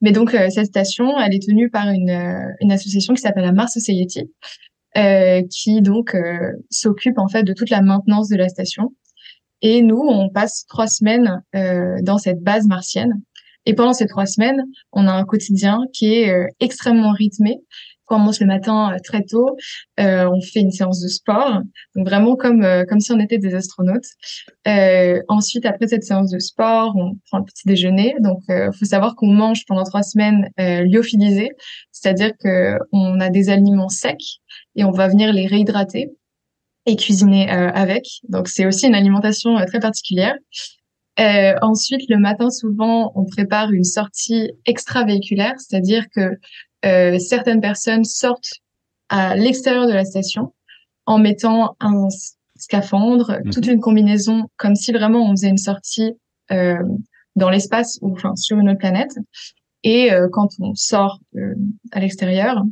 Mais 0.00 0.12
donc 0.12 0.34
euh, 0.34 0.48
cette 0.48 0.66
station, 0.66 1.18
elle 1.20 1.34
est 1.34 1.46
tenue 1.46 1.68
par 1.68 1.88
une, 1.88 2.54
une 2.60 2.72
association 2.72 3.12
qui 3.12 3.20
s'appelle 3.20 3.44
la 3.44 3.52
Mars 3.52 3.74
Society, 3.74 4.30
qui 5.50 5.82
donc 5.82 6.16
s'occupe 6.70 7.18
en 7.18 7.28
fait 7.28 7.42
de 7.42 7.52
toute 7.52 7.70
la 7.70 7.82
maintenance 7.82 8.28
de 8.28 8.36
la 8.36 8.48
station. 8.48 8.94
Et 9.60 9.80
nous, 9.82 10.00
on 10.00 10.28
passe 10.28 10.64
trois 10.66 10.86
semaines 10.86 11.42
dans 12.02 12.18
cette 12.18 12.40
base 12.42 12.66
martienne. 12.66 13.22
Et 13.64 13.74
pendant 13.74 13.92
ces 13.92 14.06
trois 14.06 14.26
semaines, 14.26 14.64
on 14.90 15.06
a 15.06 15.12
un 15.12 15.24
quotidien 15.24 15.78
qui 15.92 16.12
est 16.14 16.34
extrêmement 16.60 17.12
rythmé 17.12 17.60
on 18.12 18.18
commence 18.18 18.40
le 18.40 18.46
matin 18.46 18.92
euh, 18.92 18.98
très 19.02 19.22
tôt, 19.22 19.56
euh, 19.98 20.28
on 20.30 20.40
fait 20.40 20.60
une 20.60 20.70
séance 20.70 21.00
de 21.00 21.08
sport, 21.08 21.60
donc 21.96 22.06
vraiment 22.06 22.36
comme 22.36 22.62
euh, 22.62 22.84
comme 22.84 23.00
si 23.00 23.10
on 23.12 23.18
était 23.18 23.38
des 23.38 23.54
astronautes. 23.54 24.06
ensuite, 25.28 25.64
après 25.66 25.88
cette 25.88 26.04
séance 26.04 26.30
de 26.30 26.38
sport, 26.38 26.94
on 26.96 27.16
prend 27.26 27.38
le 27.38 27.44
petit 27.44 27.66
déjeuner. 27.66 28.14
Donc, 28.20 28.40
faut 28.78 28.84
savoir 28.84 29.14
qu'on 29.16 29.32
mange 29.32 29.64
pendant 29.66 29.84
trois 29.84 30.02
semaines 30.02 30.48
lyophilisé, 30.58 31.50
c'est-à-dire 31.90 32.32
que 32.38 32.76
on 32.92 33.20
a 33.20 33.30
des 33.30 33.48
aliments 33.48 33.88
secs 33.88 34.40
et 34.76 34.84
on 34.84 34.90
va 34.90 35.08
venir 35.08 35.32
les 35.32 35.46
réhydrater 35.46 36.10
et 36.86 36.96
cuisiner 36.96 37.48
avec. 37.50 38.04
Donc, 38.28 38.48
c'est 38.48 38.66
aussi 38.66 38.86
une 38.86 38.94
alimentation 38.94 39.56
très 39.66 39.80
particulière. 39.80 40.34
Ensuite, 41.18 42.02
le 42.08 42.18
matin, 42.18 42.50
souvent, 42.50 43.12
on 43.14 43.24
prépare 43.24 43.72
une 43.72 43.84
sortie 43.84 44.50
extravéhiculaire, 44.66 45.54
c'est-à-dire 45.58 46.06
que 46.14 46.30
certaines 46.82 47.60
personnes 47.60 48.04
sortent 48.04 48.60
à 49.08 49.36
l'extérieur 49.36 49.86
de 49.86 49.92
la 49.92 50.04
station 50.04 50.52
en 51.06 51.18
mettant 51.18 51.76
un 51.80 52.08
scaphandre, 52.56 53.38
mhm. 53.44 53.50
toute 53.50 53.66
une 53.66 53.80
combinaison, 53.80 54.48
comme 54.56 54.74
si 54.74 54.92
vraiment 54.92 55.28
on 55.28 55.32
faisait 55.32 55.48
une 55.48 55.58
sortie 55.58 56.14
euh, 56.50 56.82
dans 57.36 57.50
l'espace 57.50 57.98
ou 58.02 58.12
enfin 58.12 58.36
sur 58.36 58.58
une 58.58 58.70
autre 58.70 58.78
planète. 58.78 59.14
Et 59.82 60.12
euh, 60.12 60.28
quand 60.30 60.48
on 60.60 60.74
sort 60.74 61.18
euh, 61.36 61.54
à 61.90 62.00
l'extérieur, 62.00 62.62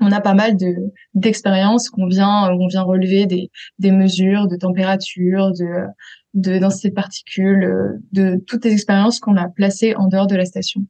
on 0.00 0.12
a 0.12 0.20
pas 0.20 0.34
mal 0.34 0.56
de 0.56 0.74
d'expériences 1.14 1.90
qu'on 1.90 2.06
vient 2.06 2.50
on 2.52 2.68
vient 2.68 2.82
relever 2.82 3.26
des 3.26 3.50
des 3.80 3.90
mesures 3.90 4.46
de 4.46 4.56
température 4.56 5.50
de 5.52 5.86
de 6.34 6.58
densité 6.58 6.90
de 6.90 6.94
particules 6.94 7.98
de 8.12 8.40
toutes 8.46 8.64
les 8.64 8.72
expériences 8.72 9.18
qu'on 9.18 9.36
a 9.36 9.48
placées 9.48 9.96
en 9.96 10.06
dehors 10.06 10.28
de 10.28 10.36
la 10.36 10.44
station 10.44 10.82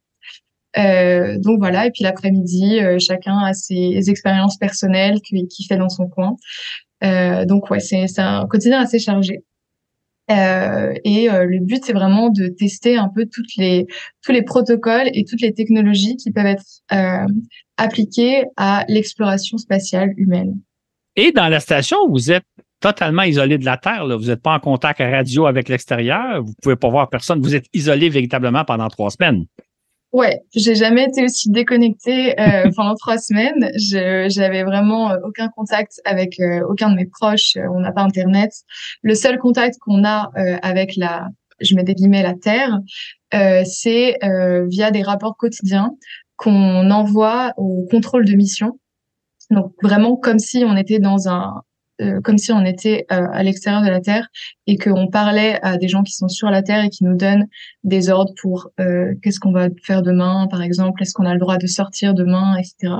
euh, 0.77 1.37
donc 1.39 1.59
voilà 1.59 1.87
et 1.87 1.91
puis 1.91 2.03
l'après-midi 2.03 2.79
euh, 2.79 2.97
chacun 2.99 3.37
a 3.39 3.53
ses 3.53 4.09
expériences 4.09 4.57
personnelles 4.57 5.19
qu'il 5.21 5.47
qui 5.47 5.65
fait 5.65 5.77
dans 5.77 5.89
son 5.89 6.07
coin 6.07 6.35
euh, 7.03 7.45
donc 7.45 7.69
ouais 7.71 7.79
c'est 7.79 8.19
un 8.19 8.45
quotidien 8.47 8.79
assez 8.79 8.99
chargé 8.99 9.43
et 10.31 11.27
le 11.27 11.65
but, 11.65 11.83
c'est 11.83 11.93
vraiment 11.93 12.29
de 12.29 12.49
tester 12.49 12.97
un 12.97 13.09
peu 13.09 13.25
toutes 13.25 13.55
les, 13.57 13.87
tous 14.21 14.31
les 14.31 14.43
protocoles 14.43 15.09
et 15.11 15.25
toutes 15.27 15.41
les 15.41 15.55
technologies 15.55 16.17
qui 16.17 16.29
peuvent 16.29 16.45
être 16.45 16.83
appliquées 17.77 18.43
à 18.55 18.85
l'exploration 18.87 19.57
spatiale 19.57 20.11
humaine. 20.17 20.59
Et 21.15 21.31
dans 21.31 21.47
la 21.47 21.59
station, 21.59 21.97
vous 22.07 22.31
êtes 22.31 22.43
totalement 22.79 23.23
isolé 23.23 23.57
de 23.57 23.65
la 23.65 23.77
Terre. 23.77 24.05
Là. 24.05 24.15
Vous 24.15 24.25
n'êtes 24.25 24.41
pas 24.41 24.53
en 24.53 24.59
contact 24.59 24.99
radio 24.99 25.45
avec 25.45 25.69
l'extérieur. 25.69 26.43
Vous 26.43 26.53
pouvez 26.61 26.75
pas 26.75 26.89
voir 26.89 27.09
personne. 27.09 27.41
Vous 27.41 27.55
êtes 27.55 27.65
isolé 27.73 28.09
véritablement 28.09 28.63
pendant 28.63 28.87
trois 28.87 29.09
semaines. 29.09 29.45
Ouais, 30.11 30.41
j'ai 30.55 30.73
jamais 30.73 31.03
été 31.03 31.23
aussi 31.23 31.51
déconnectée 31.51 32.39
euh, 32.39 32.71
pendant 32.75 32.95
trois 32.95 33.19
semaines. 33.19 33.69
Je 33.75 34.27
j'avais 34.29 34.63
vraiment 34.63 35.11
euh, 35.11 35.17
aucun 35.23 35.49
contact 35.49 36.01
avec 36.03 36.39
euh, 36.39 36.61
aucun 36.67 36.89
de 36.89 36.95
mes 36.95 37.05
proches. 37.05 37.57
Euh, 37.57 37.67
on 37.71 37.79
n'a 37.79 37.91
pas 37.91 38.01
internet. 38.01 38.51
Le 39.03 39.13
seul 39.13 39.37
contact 39.37 39.77
qu'on 39.79 40.03
a 40.03 40.31
avec 40.63 40.95
la, 40.95 41.27
je 41.61 41.75
mets 41.75 41.83
des 41.83 41.93
guillemets, 41.93 42.23
la 42.23 42.33
Terre, 42.33 42.79
c'est 43.65 44.17
via 44.67 44.91
des 44.91 45.03
rapports 45.03 45.37
quotidiens 45.37 45.91
qu'on 46.37 46.89
envoie 46.89 47.53
au 47.57 47.85
contrôle 47.91 48.25
de 48.25 48.33
mission. 48.33 48.79
Donc 49.51 49.73
vraiment 49.81 50.15
comme 50.15 50.39
si 50.39 50.63
on 50.65 50.75
était 50.75 50.99
dans 50.99 51.27
un 51.27 51.61
euh, 52.01 52.21
comme 52.21 52.37
si 52.37 52.51
on 52.51 52.63
était 52.65 53.05
euh, 53.11 53.27
à 53.31 53.43
l'extérieur 53.43 53.81
de 53.81 53.89
la 53.89 53.99
Terre 53.99 54.27
et 54.67 54.77
qu'on 54.77 55.07
parlait 55.07 55.59
à 55.61 55.77
des 55.77 55.87
gens 55.87 56.03
qui 56.03 56.13
sont 56.13 56.27
sur 56.27 56.49
la 56.49 56.61
Terre 56.61 56.83
et 56.83 56.89
qui 56.89 57.03
nous 57.03 57.15
donnent 57.15 57.47
des 57.83 58.09
ordres 58.09 58.33
pour 58.41 58.69
euh, 58.79 59.13
qu'est-ce 59.21 59.39
qu'on 59.39 59.51
va 59.51 59.67
faire 59.83 60.01
demain, 60.01 60.47
par 60.49 60.61
exemple, 60.61 61.01
est-ce 61.01 61.13
qu'on 61.13 61.25
a 61.25 61.33
le 61.33 61.39
droit 61.39 61.57
de 61.57 61.67
sortir 61.67 62.13
demain, 62.13 62.57
etc. 62.57 62.93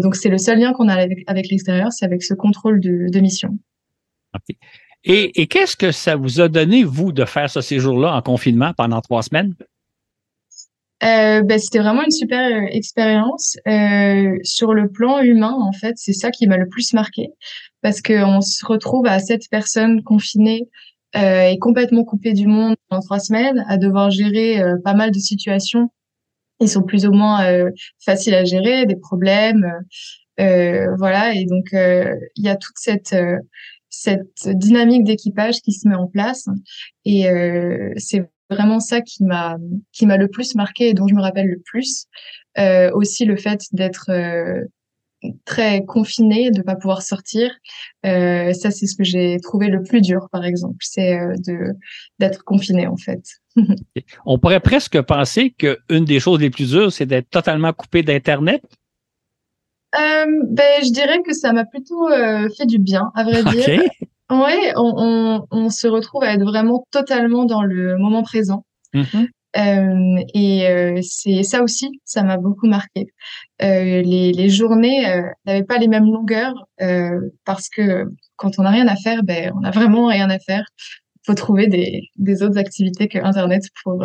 donc 0.00 0.16
c'est 0.16 0.28
le 0.28 0.38
seul 0.38 0.58
lien 0.58 0.72
qu'on 0.72 0.88
a 0.88 0.94
avec, 0.94 1.18
avec 1.26 1.48
l'extérieur, 1.50 1.92
c'est 1.92 2.04
avec 2.04 2.22
ce 2.22 2.34
contrôle 2.34 2.80
de, 2.80 3.10
de 3.10 3.20
mission. 3.20 3.58
Et, 5.04 5.40
et 5.40 5.46
qu'est-ce 5.46 5.76
que 5.76 5.92
ça 5.92 6.16
vous 6.16 6.40
a 6.40 6.48
donné, 6.48 6.84
vous, 6.84 7.12
de 7.12 7.24
faire 7.24 7.48
ce 7.50 7.60
séjour-là 7.60 8.14
en 8.14 8.22
confinement 8.22 8.72
pendant 8.76 9.00
trois 9.00 9.22
semaines? 9.22 9.54
Euh, 11.04 11.42
ben, 11.42 11.58
c'était 11.58 11.78
vraiment 11.78 12.02
une 12.02 12.10
super 12.10 12.64
expérience. 12.70 13.56
Euh, 13.68 14.36
sur 14.42 14.74
le 14.74 14.90
plan 14.90 15.20
humain, 15.20 15.54
en 15.56 15.72
fait, 15.72 15.94
c'est 15.96 16.12
ça 16.12 16.30
qui 16.30 16.48
m'a 16.48 16.56
le 16.56 16.68
plus 16.68 16.92
marqué 16.92 17.28
parce 17.82 18.02
qu'on 18.02 18.40
se 18.40 18.64
retrouve 18.66 19.06
à 19.06 19.18
sept 19.18 19.48
personnes 19.50 20.02
confinées 20.02 20.68
euh, 21.16 21.48
et 21.48 21.58
complètement 21.58 22.04
coupées 22.04 22.34
du 22.34 22.46
monde 22.46 22.76
en 22.90 23.00
trois 23.00 23.18
semaines, 23.18 23.64
à 23.68 23.78
devoir 23.78 24.10
gérer 24.10 24.60
euh, 24.60 24.76
pas 24.84 24.94
mal 24.94 25.10
de 25.10 25.18
situations. 25.18 25.90
Ils 26.60 26.68
sont 26.68 26.82
plus 26.82 27.06
ou 27.06 27.12
moins 27.12 27.46
euh, 27.46 27.70
faciles 28.04 28.34
à 28.34 28.44
gérer, 28.44 28.84
des 28.84 28.96
problèmes, 28.96 29.64
euh, 30.40 30.94
voilà. 30.98 31.34
Et 31.34 31.46
donc 31.46 31.68
il 31.72 32.44
y 32.44 32.48
a 32.48 32.56
toute 32.56 32.76
cette 32.76 33.16
cette 33.90 34.48
dynamique 34.48 35.04
d'équipage 35.04 35.60
qui 35.60 35.72
se 35.72 35.88
met 35.88 35.94
en 35.94 36.06
place 36.06 36.46
et 37.04 37.26
c'est 37.96 38.28
vraiment 38.50 38.80
ça 38.80 39.00
qui 39.00 39.24
m'a 39.24 39.56
qui 39.92 40.04
m'a 40.04 40.16
le 40.16 40.28
plus 40.28 40.54
marqué 40.54 40.88
et 40.88 40.94
dont 40.94 41.08
je 41.08 41.14
me 41.14 41.22
rappelle 41.22 41.46
le 41.46 41.62
plus. 41.64 42.06
aussi 42.92 43.24
le 43.24 43.36
fait 43.36 43.62
d'être 43.72 44.10
très 45.44 45.84
confiné, 45.84 46.50
de 46.50 46.62
pas 46.62 46.76
pouvoir 46.76 47.02
sortir. 47.02 47.50
Euh, 48.06 48.52
ça, 48.52 48.70
c'est 48.70 48.86
ce 48.86 48.96
que 48.96 49.04
j'ai 49.04 49.38
trouvé 49.42 49.68
le 49.68 49.82
plus 49.82 50.00
dur, 50.00 50.28
par 50.30 50.44
exemple, 50.44 50.78
c'est 50.80 51.18
euh, 51.18 51.34
de 51.46 51.74
d'être 52.18 52.44
confiné 52.44 52.86
en 52.86 52.96
fait. 52.96 53.22
On 54.26 54.38
pourrait 54.38 54.60
presque 54.60 55.00
penser 55.02 55.50
qu'une 55.50 56.04
des 56.04 56.20
choses 56.20 56.40
les 56.40 56.50
plus 56.50 56.70
dures, 56.70 56.92
c'est 56.92 57.06
d'être 57.06 57.30
totalement 57.30 57.72
coupé 57.72 58.02
d'internet. 58.02 58.62
Euh, 59.98 60.26
ben, 60.50 60.82
je 60.82 60.92
dirais 60.92 61.22
que 61.24 61.32
ça 61.32 61.52
m'a 61.52 61.64
plutôt 61.64 62.08
fait 62.56 62.66
du 62.66 62.78
bien, 62.78 63.10
à 63.14 63.24
vrai 63.24 63.42
dire. 63.44 63.82
Ouais, 64.30 64.74
on, 64.76 64.92
on, 64.98 65.46
on, 65.50 65.70
se 65.70 65.88
retrouve 65.88 66.22
à 66.22 66.34
être 66.34 66.42
vraiment 66.42 66.86
totalement 66.90 67.46
dans 67.46 67.62
le 67.62 67.96
moment 67.96 68.22
présent. 68.22 68.66
Mm-hmm. 68.92 69.28
Euh, 69.56 70.22
et 70.34 70.68
euh, 70.68 71.00
c'est 71.02 71.42
ça 71.42 71.62
aussi, 71.62 72.00
ça 72.04 72.22
m'a 72.22 72.36
beaucoup 72.36 72.66
marqué. 72.66 73.06
Euh, 73.62 74.02
les, 74.02 74.32
les, 74.32 74.48
journées 74.50 75.04
n'avaient 75.46 75.64
pas 75.64 75.78
les 75.78 75.88
mêmes 75.88 76.04
longueurs 76.04 76.68
parce 77.44 77.68
que 77.68 78.04
quand 78.36 78.58
on 78.58 78.62
n'a 78.62 78.70
rien 78.70 78.86
à 78.86 78.96
faire, 78.96 79.22
ben 79.22 79.52
on 79.56 79.60
n'a 79.60 79.70
vraiment 79.70 80.06
rien 80.06 80.28
à 80.28 80.38
faire. 80.38 80.64
Il 81.16 81.20
faut 81.26 81.34
trouver 81.34 81.66
des, 81.66 82.02
des 82.16 82.42
autres 82.42 82.58
activités 82.58 83.08
que 83.08 83.18
Internet 83.18 83.64
pour 83.82 84.04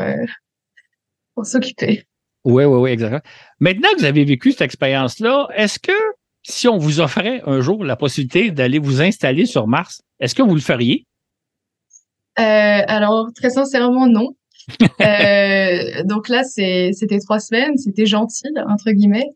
pour 1.36 1.46
s'occuper. 1.46 2.06
Oui, 2.46 2.66
oui, 2.66 2.78
oui, 2.78 2.92
exactement. 2.92 3.22
Maintenant 3.60 3.90
que 3.94 4.00
vous 4.00 4.06
avez 4.06 4.26
vécu 4.26 4.52
cette 4.52 4.62
expérience-là, 4.62 5.48
est-ce 5.56 5.80
que 5.80 5.94
si 6.44 6.68
on 6.68 6.78
vous 6.78 7.00
offrait 7.00 7.42
un 7.46 7.62
jour 7.62 7.86
la 7.86 7.96
possibilité 7.96 8.52
d'aller 8.52 8.80
vous 8.80 9.02
installer 9.02 9.46
sur 9.46 9.68
Mars, 9.68 10.02
est-ce 10.20 10.36
que 10.36 10.42
vous 10.42 10.56
le 10.56 10.62
feriez? 10.62 11.06
Alors, 12.36 13.28
très 13.36 13.52
sincèrement, 13.52 14.08
non. 14.08 14.36
euh, 15.02 16.04
donc 16.04 16.30
là, 16.30 16.44
c'était 16.44 17.20
trois 17.20 17.40
semaines, 17.40 17.78
c'était 17.78 18.06
gentil, 18.06 18.48
entre 18.68 18.92
guillemets. 18.92 19.30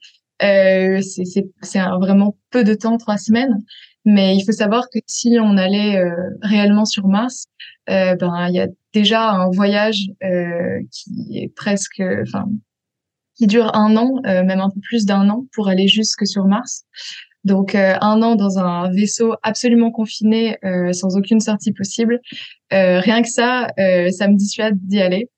Euh, 0.44 1.02
c'est 1.02 1.80
vraiment 2.00 2.38
peu 2.52 2.64
de 2.64 2.74
temps, 2.74 2.98
trois 2.98 3.18
semaines. 3.18 3.64
Mais 4.06 4.38
il 4.38 4.44
faut 4.46 4.54
savoir 4.54 4.86
que 4.94 5.00
si 5.06 5.38
on 5.42 5.58
allait 5.58 5.98
euh, 5.98 6.12
réellement 6.42 6.86
sur 6.86 7.08
Mars, 7.08 7.48
ben 7.88 8.48
il 8.50 8.56
y 8.56 8.60
a 8.60 8.68
déjà 8.94 9.32
un 9.32 9.50
voyage 9.50 10.08
qui 10.92 11.38
est 11.38 11.54
presque, 11.56 12.02
enfin, 12.22 12.46
qui 13.36 13.48
dure 13.48 13.76
un 13.76 13.96
an, 13.98 14.22
même 14.24 14.62
un 14.62 14.70
peu 14.70 14.80
plus 14.82 15.06
d'un 15.06 15.30
an, 15.30 15.46
pour 15.54 15.68
aller 15.68 15.88
jusque 15.88 16.26
sur 16.26 16.46
Mars. 16.46 16.86
Donc 17.44 17.76
un 17.76 18.22
an 18.22 18.36
dans 18.36 18.60
un 18.60 18.92
vaisseau 18.92 19.36
absolument 19.42 19.92
confiné, 19.92 20.58
sans 20.92 21.16
aucune 21.16 21.40
sortie 21.40 21.72
possible. 21.72 22.20
Euh, 22.74 23.00
rien 23.00 23.22
que 23.22 23.30
ça, 23.30 23.70
euh, 23.80 24.10
ça 24.12 24.28
me 24.28 24.36
dissuade 24.36 24.78
d'y 24.82 25.02
aller. 25.02 25.30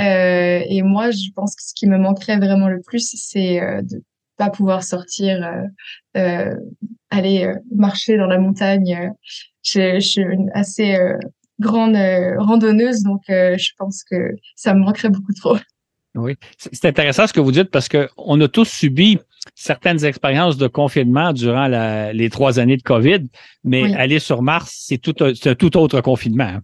Euh, 0.00 0.60
et 0.68 0.82
moi, 0.82 1.10
je 1.10 1.30
pense 1.34 1.54
que 1.54 1.62
ce 1.62 1.72
qui 1.74 1.86
me 1.86 1.98
manquerait 1.98 2.38
vraiment 2.38 2.68
le 2.68 2.80
plus, 2.80 3.14
c'est 3.16 3.60
de 3.82 4.02
pas 4.36 4.50
pouvoir 4.50 4.82
sortir, 4.82 5.48
aller 6.14 7.52
marcher 7.74 8.18
dans 8.18 8.26
la 8.26 8.38
montagne. 8.38 9.12
Je, 9.62 9.94
je 9.94 10.06
suis 10.06 10.22
une 10.22 10.50
assez 10.52 10.98
grande 11.60 11.96
randonneuse, 12.38 13.02
donc 13.02 13.22
je 13.28 13.70
pense 13.78 14.04
que 14.04 14.34
ça 14.54 14.74
me 14.74 14.80
manquerait 14.80 15.08
beaucoup 15.08 15.32
trop. 15.32 15.56
Oui, 16.16 16.34
c'est 16.56 16.86
intéressant 16.86 17.26
ce 17.26 17.32
que 17.32 17.40
vous 17.40 17.52
dites 17.52 17.70
parce 17.70 17.88
qu'on 17.88 18.40
a 18.40 18.48
tous 18.48 18.68
subi 18.68 19.18
certaines 19.54 20.04
expériences 20.04 20.56
de 20.56 20.66
confinement 20.66 21.32
durant 21.32 21.68
la, 21.68 22.12
les 22.12 22.30
trois 22.30 22.58
années 22.58 22.76
de 22.76 22.82
COVID, 22.82 23.24
mais 23.64 23.94
aller 23.94 24.18
sur 24.18 24.42
Mars, 24.42 24.84
c'est 24.86 24.98
tout, 24.98 25.14
un 25.20 25.54
tout 25.54 25.76
autre 25.76 26.00
confinement. 26.00 26.44
Hein. 26.44 26.62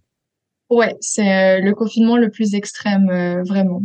Ouais, 0.69 0.95
c'est 1.01 1.59
euh, 1.59 1.61
le 1.61 1.73
confinement 1.75 2.17
le 2.17 2.29
plus 2.29 2.55
extrême, 2.55 3.09
euh, 3.09 3.43
vraiment. 3.43 3.83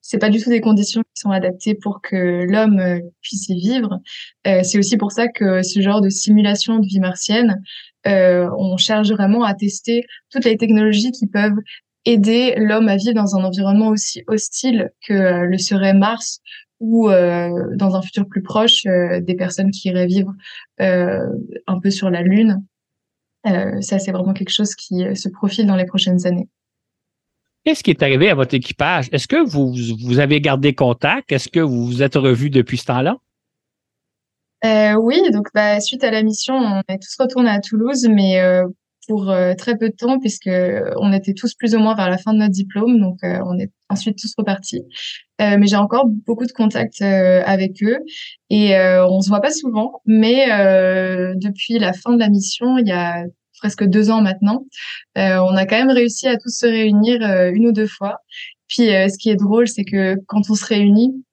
C'est 0.00 0.18
pas 0.18 0.30
du 0.30 0.40
tout 0.40 0.48
des 0.48 0.62
conditions 0.62 1.02
qui 1.02 1.20
sont 1.20 1.30
adaptées 1.30 1.74
pour 1.74 2.00
que 2.00 2.46
l'homme 2.50 2.78
euh, 2.78 3.00
puisse 3.20 3.48
y 3.50 3.60
vivre. 3.60 3.98
c'est 4.44 4.78
aussi 4.78 4.96
pour 4.96 5.12
ça 5.12 5.28
que 5.28 5.62
ce 5.62 5.80
genre 5.80 6.00
de 6.00 6.08
simulation 6.08 6.78
de 6.78 6.86
vie 6.86 7.00
martienne, 7.00 7.62
on 8.06 8.78
cherche 8.78 9.10
vraiment 9.10 9.44
à 9.44 9.52
tester 9.52 10.02
toutes 10.30 10.46
les 10.46 10.56
technologies 10.56 11.12
qui 11.12 11.26
peuvent 11.26 11.58
aider 12.04 12.54
l'homme 12.56 12.88
à 12.88 12.96
vivre 12.96 13.14
dans 13.14 13.36
un 13.36 13.44
environnement 13.44 13.88
aussi 13.88 14.22
hostile 14.26 14.90
que 15.06 15.44
le 15.44 15.58
serait 15.58 15.94
Mars 15.94 16.40
ou 16.80 17.10
euh, 17.10 17.50
dans 17.76 17.94
un 17.94 18.02
futur 18.02 18.26
plus 18.26 18.42
proche, 18.42 18.86
euh, 18.86 19.20
des 19.20 19.34
personnes 19.34 19.70
qui 19.70 19.88
iraient 19.88 20.06
vivre 20.06 20.32
euh, 20.80 21.26
un 21.66 21.78
peu 21.78 21.90
sur 21.90 22.10
la 22.10 22.22
Lune. 22.22 22.64
ça, 23.44 23.98
c'est 23.98 24.12
vraiment 24.12 24.32
quelque 24.32 24.52
chose 24.52 24.74
qui 24.74 25.04
se 25.14 25.28
profile 25.28 25.66
dans 25.66 25.76
les 25.76 25.86
prochaines 25.86 26.26
années. 26.26 26.48
Qu'est-ce 27.64 27.82
qui 27.82 27.90
est 27.90 28.02
arrivé 28.02 28.30
à 28.30 28.34
votre 28.34 28.54
équipage? 28.54 29.08
Est-ce 29.12 29.28
que 29.28 29.36
vous, 29.36 29.74
vous 30.02 30.18
avez 30.18 30.40
gardé 30.40 30.74
contact? 30.74 31.30
Est-ce 31.30 31.48
que 31.48 31.60
vous 31.60 31.84
vous 31.86 32.02
êtes 32.02 32.14
revus 32.14 32.48
depuis 32.48 32.78
ce 32.78 32.86
temps-là? 32.86 33.18
Euh, 34.64 34.94
oui, 34.94 35.22
donc 35.30 35.48
bah, 35.54 35.80
suite 35.80 36.04
à 36.04 36.10
la 36.10 36.22
mission, 36.22 36.54
on 36.54 36.82
est 36.88 36.98
tous 36.98 37.16
retournés 37.18 37.50
à 37.50 37.60
Toulouse, 37.60 38.06
mais 38.10 38.40
euh, 38.40 38.66
pour 39.06 39.30
euh, 39.30 39.54
très 39.54 39.76
peu 39.76 39.88
de 39.88 39.94
temps 39.94 40.18
puisque 40.18 40.50
on 40.96 41.12
était 41.12 41.34
tous 41.34 41.54
plus 41.54 41.74
ou 41.74 41.78
moins 41.78 41.94
vers 41.94 42.10
la 42.10 42.18
fin 42.18 42.32
de 42.32 42.38
notre 42.38 42.52
diplôme, 42.52 43.00
donc 43.00 43.18
euh, 43.24 43.38
on 43.46 43.58
est 43.58 43.70
ensuite 43.88 44.18
tous 44.18 44.32
repartis. 44.36 44.82
Euh, 45.40 45.56
mais 45.58 45.66
j'ai 45.66 45.76
encore 45.76 46.06
beaucoup 46.06 46.46
de 46.46 46.52
contacts 46.52 47.02
avec 47.02 47.82
eux 47.82 47.98
et 48.50 48.76
on 48.76 49.20
se 49.20 49.28
voit 49.28 49.40
pas 49.40 49.50
souvent, 49.50 50.00
mais 50.06 50.46
depuis 51.36 51.78
la 51.78 51.92
fin 51.92 52.12
de 52.12 52.18
la 52.18 52.28
mission, 52.28 52.78
il 52.78 52.86
y 52.86 52.92
a 52.92 53.24
presque 53.58 53.84
deux 53.84 54.10
ans 54.10 54.22
maintenant, 54.22 54.64
on 55.16 55.56
a 55.56 55.66
quand 55.66 55.78
même 55.78 55.90
réussi 55.90 56.28
à 56.28 56.36
tous 56.36 56.50
se 56.50 56.66
réunir 56.66 57.20
une 57.52 57.66
ou 57.66 57.72
deux 57.72 57.86
fois. 57.86 58.18
Puis 58.68 58.86
ce 58.86 59.18
qui 59.18 59.30
est 59.30 59.36
drôle, 59.36 59.66
c'est 59.66 59.84
que 59.84 60.16
quand 60.26 60.42
on 60.50 60.54
se 60.54 60.64
réunit, 60.64 61.24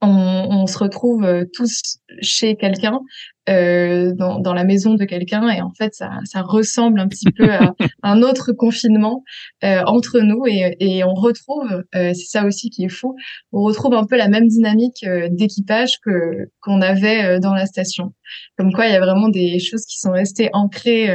on, 0.00 0.66
se 0.66 0.78
retrouve 0.78 1.24
euh, 1.24 1.44
tous 1.52 1.98
chez 2.20 2.56
quelqu'un, 2.56 3.00
euh, 3.48 4.12
dans, 4.14 4.38
dans, 4.38 4.54
la 4.54 4.64
maison 4.64 4.94
de 4.94 5.04
quelqu'un, 5.04 5.48
et 5.48 5.60
en 5.60 5.70
fait, 5.70 5.94
ça, 5.94 6.10
ça 6.24 6.42
ressemble 6.42 7.00
un 7.00 7.08
petit 7.08 7.30
peu 7.30 7.50
à 7.52 7.74
un 8.02 8.22
autre 8.22 8.52
confinement 8.52 9.24
euh, 9.62 9.82
entre 9.86 10.20
nous, 10.20 10.46
et, 10.46 10.76
et 10.80 11.04
on 11.04 11.14
retrouve, 11.14 11.84
c'est 11.92 12.14
ça 12.14 12.44
aussi 12.44 12.70
qui 12.70 12.84
est 12.84 12.88
fou, 12.88 13.14
on 13.52 13.62
retrouve 13.62 13.94
un 13.94 14.04
peu 14.04 14.16
la 14.16 14.28
même 14.28 14.48
dynamique 14.48 15.04
d'équipage 15.30 15.98
que 16.02 16.48
qu'on 16.60 16.80
avait 16.80 17.40
dans 17.40 17.54
la 17.54 17.66
station. 17.66 18.14
Comme 18.56 18.72
quoi, 18.72 18.86
il 18.86 18.92
y 18.92 18.96
a 18.96 19.00
vraiment 19.00 19.28
des 19.28 19.58
choses 19.58 19.84
qui 19.86 19.98
sont 19.98 20.12
restées 20.12 20.50
ancrées 20.52 21.14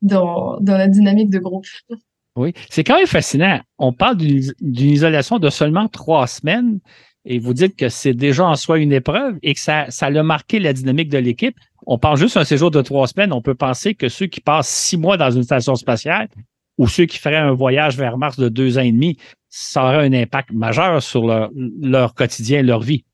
dans, 0.00 0.58
dans 0.60 0.76
la 0.76 0.88
dynamique 0.88 1.30
de 1.30 1.38
groupe. 1.38 1.66
Oui, 2.34 2.54
c'est 2.70 2.82
quand 2.82 2.96
même 2.96 3.06
fascinant. 3.06 3.60
On 3.78 3.92
parle 3.92 4.16
d'une 4.16 4.52
isolation 4.60 5.38
de 5.38 5.50
seulement 5.50 5.88
trois 5.88 6.26
semaines, 6.26 6.80
et 7.24 7.38
vous 7.38 7.54
dites 7.54 7.76
que 7.76 7.88
c'est 7.88 8.14
déjà 8.14 8.46
en 8.46 8.56
soi 8.56 8.78
une 8.78 8.92
épreuve 8.92 9.38
et 9.42 9.54
que 9.54 9.60
ça, 9.60 9.86
ça 9.90 10.06
a 10.06 10.22
marqué 10.22 10.58
la 10.58 10.72
dynamique 10.72 11.08
de 11.08 11.18
l'équipe, 11.18 11.56
on 11.86 11.98
pense 11.98 12.18
juste 12.18 12.36
un 12.36 12.44
séjour 12.44 12.70
de 12.70 12.80
trois 12.82 13.06
semaines, 13.06 13.32
on 13.32 13.42
peut 13.42 13.54
penser 13.54 13.94
que 13.94 14.08
ceux 14.08 14.26
qui 14.26 14.40
passent 14.40 14.68
six 14.68 14.96
mois 14.96 15.16
dans 15.16 15.30
une 15.30 15.42
station 15.42 15.74
spatiale 15.74 16.28
ou 16.78 16.88
ceux 16.88 17.06
qui 17.06 17.18
feraient 17.18 17.36
un 17.36 17.52
voyage 17.52 17.96
vers 17.96 18.18
Mars 18.18 18.38
de 18.38 18.48
deux 18.48 18.78
ans 18.78 18.82
et 18.82 18.92
demi, 18.92 19.18
ça 19.48 19.84
aurait 19.84 20.06
un 20.06 20.12
impact 20.12 20.52
majeur 20.52 21.02
sur 21.02 21.26
leur, 21.26 21.50
leur 21.54 22.14
quotidien, 22.14 22.62
leur 22.62 22.80
vie. 22.80 23.04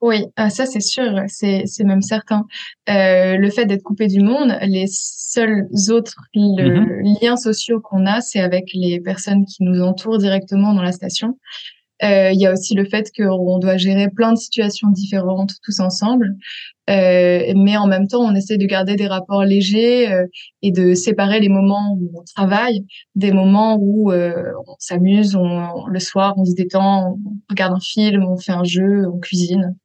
Oui, 0.00 0.24
ah, 0.36 0.48
ça 0.48 0.64
c'est 0.64 0.80
sûr, 0.80 1.22
c'est 1.26 1.66
même 1.84 2.00
certain. 2.00 2.46
Euh, 2.88 3.36
le 3.36 3.50
fait 3.50 3.66
d'être 3.66 3.82
coupé 3.82 4.06
du 4.06 4.20
monde, 4.20 4.56
les 4.62 4.86
seuls 4.88 5.68
autres 5.90 6.16
mm-hmm. 6.34 7.22
liens 7.22 7.36
sociaux 7.36 7.80
qu'on 7.80 8.06
a, 8.06 8.22
c'est 8.22 8.40
avec 8.40 8.70
les 8.72 8.98
personnes 9.00 9.44
qui 9.44 9.62
nous 9.62 9.82
entourent 9.82 10.16
directement 10.16 10.72
dans 10.72 10.82
la 10.82 10.92
station. 10.92 11.38
Euh, 12.02 12.30
il 12.32 12.40
y 12.40 12.46
a 12.46 12.52
aussi 12.52 12.74
le 12.74 12.84
fait 12.86 13.10
qu'on 13.16 13.58
doit 13.58 13.76
gérer 13.76 14.08
plein 14.08 14.32
de 14.32 14.38
situations 14.38 14.88
différentes 14.88 15.52
tous 15.62 15.80
ensemble, 15.80 16.36
euh, 16.88 17.52
mais 17.54 17.76
en 17.76 17.86
même 17.86 18.08
temps, 18.08 18.22
on 18.22 18.34
essaie 18.34 18.56
de 18.56 18.66
garder 18.66 18.96
des 18.96 19.06
rapports 19.06 19.44
légers 19.44 20.10
euh, 20.10 20.26
et 20.62 20.72
de 20.72 20.94
séparer 20.94 21.38
les 21.38 21.48
moments 21.48 21.96
où 22.00 22.10
on 22.18 22.24
travaille 22.34 22.84
des 23.14 23.32
moments 23.32 23.76
où 23.80 24.10
euh, 24.10 24.52
on 24.66 24.74
s'amuse, 24.78 25.36
on, 25.36 25.86
le 25.86 26.00
soir, 26.00 26.34
on 26.36 26.44
se 26.44 26.54
détend, 26.54 27.12
on 27.12 27.32
regarde 27.48 27.74
un 27.74 27.80
film, 27.80 28.24
on 28.24 28.36
fait 28.36 28.52
un 28.52 28.64
jeu, 28.64 29.06
on 29.06 29.18
cuisine. 29.18 29.76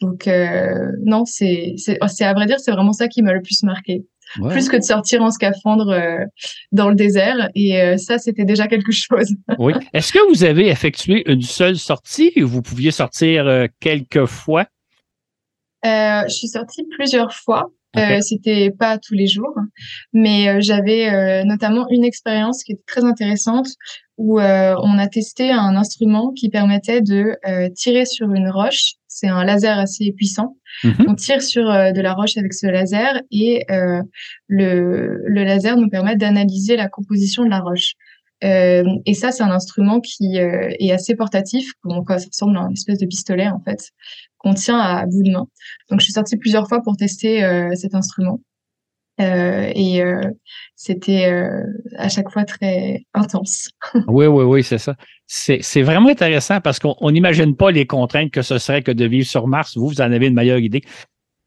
Donc 0.00 0.28
euh, 0.28 0.92
non, 1.04 1.24
c'est 1.24 1.74
c'est 1.78 1.98
à 2.00 2.34
vrai 2.34 2.46
dire, 2.46 2.60
c'est 2.60 2.72
vraiment 2.72 2.92
ça 2.92 3.08
qui 3.08 3.22
m'a 3.22 3.32
le 3.32 3.42
plus 3.42 3.62
marqué 3.62 4.04
plus 4.34 4.68
que 4.68 4.76
de 4.76 4.82
sortir 4.82 5.22
en 5.22 5.30
scaphandre 5.30 5.90
euh, 5.90 6.24
dans 6.72 6.88
le 6.88 6.94
désert. 6.94 7.50
Et 7.54 7.80
euh, 7.80 7.96
ça, 7.96 8.18
c'était 8.18 8.44
déjà 8.44 8.66
quelque 8.66 8.92
chose. 8.92 9.34
oui. 9.58 9.72
Est-ce 9.92 10.12
que 10.12 10.28
vous 10.28 10.44
avez 10.44 10.68
effectué 10.68 11.30
une 11.30 11.42
seule 11.42 11.76
sortie 11.76 12.32
ou 12.36 12.46
vous 12.46 12.62
pouviez 12.62 12.90
sortir 12.90 13.46
euh, 13.46 13.66
quelques 13.80 14.26
fois? 14.26 14.66
je 15.84 16.34
suis 16.34 16.48
sortie 16.48 16.84
plusieurs 16.96 17.32
fois. 17.32 17.70
c'était 18.20 18.72
pas 18.76 18.98
tous 18.98 19.14
les 19.14 19.28
jours, 19.28 19.54
mais 20.12 20.60
j'avais 20.60 21.44
notamment 21.44 21.86
une 21.90 22.02
expérience 22.02 22.64
qui 22.64 22.72
était 22.72 22.82
très 22.88 23.04
intéressante 23.04 23.68
où 24.16 24.40
on 24.40 24.98
a 24.98 25.06
testé 25.06 25.52
un 25.52 25.76
instrument 25.76 26.32
qui 26.32 26.48
permettait 26.48 27.02
de 27.02 27.38
tirer 27.76 28.04
sur 28.04 28.32
une 28.32 28.50
roche. 28.50 28.94
C'est 29.16 29.28
un 29.28 29.44
laser 29.44 29.78
assez 29.78 30.12
puissant 30.12 30.56
Mhm. 30.84 31.06
On 31.08 31.14
tire 31.14 31.42
sur 31.42 31.68
euh, 31.70 31.92
de 31.92 32.00
la 32.00 32.14
roche 32.14 32.36
avec 32.36 32.52
ce 32.52 32.66
laser 32.66 33.20
et 33.30 33.64
euh, 33.70 34.02
le, 34.48 35.22
le, 35.26 35.44
laser 35.44 35.76
nous 35.76 35.88
permet 35.88 36.16
d'analyser 36.16 36.76
la 36.76 36.88
composition 36.88 37.44
de 37.44 37.50
la 37.50 37.60
roche. 37.60 37.94
Euh, 38.44 38.84
et 39.06 39.14
ça, 39.14 39.32
c'est 39.32 39.42
un 39.42 39.50
instrument 39.50 40.00
qui 40.00 40.36
est 40.36 40.92
assez 40.92 41.14
portatif, 41.14 41.72
donc 41.84 42.08
ça 42.10 42.16
ressemble 42.16 42.58
à 42.58 42.62
une 42.62 42.72
espèce 42.72 42.98
de 42.98 43.06
pistolet 43.06 43.48
en 43.48 43.60
fait, 43.60 43.92
qu'on 44.36 44.52
tient 44.52 44.78
à 44.78 45.06
bout 45.06 45.22
de 45.22 45.30
main. 45.30 45.46
Donc 45.90 46.00
je 46.00 46.04
suis 46.04 46.12
sortie 46.12 46.36
plusieurs 46.36 46.68
fois 46.68 46.82
pour 46.82 46.98
tester 46.98 47.40
cet 47.74 47.94
instrument. 47.94 48.40
Euh, 49.20 49.72
et 49.74 50.02
euh, 50.02 50.20
c'était 50.74 51.26
euh, 51.26 51.62
à 51.96 52.08
chaque 52.08 52.30
fois 52.30 52.44
très 52.44 53.06
intense. 53.14 53.70
oui, 54.08 54.26
oui, 54.26 54.44
oui, 54.44 54.62
c'est 54.62 54.78
ça. 54.78 54.94
C'est 55.26 55.82
vraiment 55.82 56.10
intéressant 56.10 56.60
parce 56.60 56.78
qu'on 56.78 57.10
n'imagine 57.10 57.56
pas 57.56 57.70
les 57.70 57.86
contraintes 57.86 58.30
que 58.30 58.42
ce 58.42 58.58
serait 58.58 58.82
que 58.82 58.92
de 58.92 59.06
vivre 59.06 59.26
sur 59.26 59.46
Mars. 59.46 59.76
Vous, 59.76 59.88
vous 59.88 60.00
en 60.00 60.12
avez 60.12 60.26
une 60.26 60.34
meilleure 60.34 60.58
idée. 60.58 60.82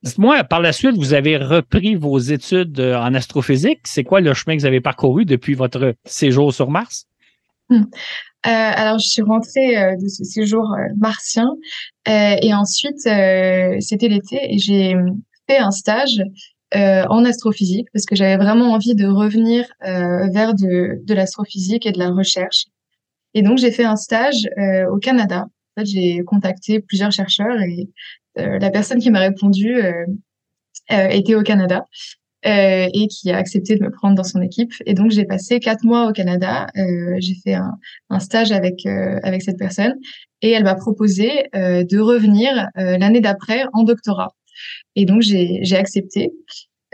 Dites-moi, 0.01 0.43
par 0.45 0.61
la 0.61 0.73
suite, 0.73 0.95
vous 0.95 1.13
avez 1.13 1.37
repris 1.37 1.95
vos 1.95 2.17
études 2.17 2.79
en 2.79 3.13
astrophysique. 3.13 3.81
C'est 3.83 4.03
quoi 4.03 4.21
le 4.21 4.33
chemin 4.33 4.55
que 4.55 4.61
vous 4.61 4.67
avez 4.67 4.81
parcouru 4.81 5.25
depuis 5.25 5.53
votre 5.53 5.93
séjour 6.05 6.53
sur 6.53 6.69
Mars? 6.69 7.05
Hum. 7.69 7.87
Alors, 8.43 8.99
je 8.99 9.07
suis 9.07 9.21
rentrée 9.21 9.75
de 10.01 10.07
ce 10.07 10.23
séjour 10.23 10.65
martien 10.97 11.49
et 12.07 12.53
ensuite, 12.53 12.99
c'était 12.99 14.07
l'été 14.07 14.39
et 14.53 14.57
j'ai 14.57 14.95
fait 15.47 15.57
un 15.57 15.71
stage 15.71 16.21
euh, 16.75 17.03
en 17.09 17.25
astrophysique 17.25 17.87
parce 17.93 18.05
que 18.05 18.15
j'avais 18.15 18.37
vraiment 18.37 18.73
envie 18.73 18.95
de 18.95 19.07
revenir 19.07 19.65
euh, 19.85 20.27
vers 20.31 20.53
de, 20.53 21.01
de 21.03 21.13
l'astrophysique 21.13 21.85
et 21.85 21.91
de 21.91 21.99
la 21.99 22.11
recherche. 22.11 22.65
Et 23.33 23.41
donc 23.41 23.57
j'ai 23.57 23.71
fait 23.71 23.85
un 23.85 23.95
stage 23.95 24.47
euh, 24.57 24.87
au 24.89 24.97
Canada. 24.97 25.47
En 25.75 25.81
fait, 25.81 25.85
j'ai 25.85 26.19
contacté 26.23 26.79
plusieurs 26.79 27.11
chercheurs 27.11 27.61
et 27.61 27.89
euh, 28.37 28.59
la 28.59 28.69
personne 28.69 28.99
qui 28.99 29.11
m'a 29.11 29.19
répondu 29.19 29.75
euh, 29.75 30.05
était 30.89 31.35
au 31.35 31.43
Canada. 31.43 31.85
et 32.43 33.07
qui 33.07 33.31
a 33.31 33.37
accepté 33.37 33.75
de 33.75 33.83
me 33.83 33.91
prendre 33.91 34.15
dans 34.15 34.23
son 34.23 34.41
équipe. 34.41 34.73
Et 34.85 34.93
donc 34.93 35.11
j'ai 35.11 35.25
passé 35.25 35.59
quatre 35.59 35.83
mois 35.83 36.07
au 36.07 36.13
Canada. 36.13 36.67
j'ai 36.75 37.35
fait 37.43 37.55
un, 37.55 37.77
un, 38.09 38.19
stage 38.19 38.51
avec 38.51 38.85
avec 38.85 39.41
cette 39.41 39.57
personne 39.57 39.95
et 40.41 40.51
elle 40.51 40.63
m'a 40.63 40.75
proposé 40.75 41.49
de 41.53 41.99
revenir 41.99 42.69
l'année 42.75 43.19
d'après 43.19 43.65
en 43.73 43.83
doctorat. 43.83 44.29
Et 44.95 45.05
donc, 45.05 45.21
j'ai 45.21 45.75
accepté. 45.75 46.31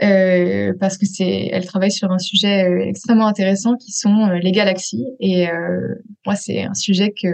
Euh, 0.02 0.74
parce 0.78 0.98
que 0.98 1.06
c'est, 1.06 1.48
elle 1.50 1.64
travaille 1.64 1.90
sur 1.90 2.10
un 2.12 2.18
sujet 2.18 2.68
euh, 2.68 2.84
extrêmement 2.86 3.26
intéressant 3.26 3.76
qui 3.76 3.92
sont 3.92 4.28
euh, 4.28 4.38
les 4.42 4.52
galaxies. 4.52 5.06
Et 5.20 5.46
moi, 6.26 6.36
c'est 6.36 6.64
un 6.64 6.74
sujet 6.74 7.12
que 7.12 7.28